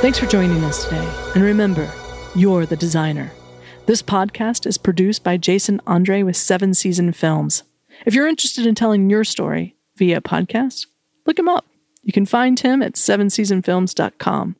Thanks 0.00 0.18
for 0.18 0.24
joining 0.24 0.64
us 0.64 0.84
today. 0.84 1.06
And 1.34 1.44
remember, 1.44 1.92
you're 2.34 2.64
the 2.64 2.74
designer. 2.74 3.30
This 3.84 4.02
podcast 4.02 4.66
is 4.66 4.78
produced 4.78 5.22
by 5.22 5.36
Jason 5.36 5.78
Andre 5.86 6.22
with 6.22 6.38
Seven 6.38 6.72
Season 6.72 7.12
Films. 7.12 7.64
If 8.06 8.14
you're 8.14 8.28
interested 8.28 8.66
in 8.66 8.74
telling 8.74 9.10
your 9.10 9.24
story 9.24 9.76
via 9.96 10.22
podcast, 10.22 10.86
look 11.26 11.38
him 11.38 11.48
up. 11.48 11.66
You 12.02 12.14
can 12.14 12.24
find 12.24 12.58
him 12.58 12.82
at 12.82 12.94
sevenseasonfilms.com. 12.94 14.56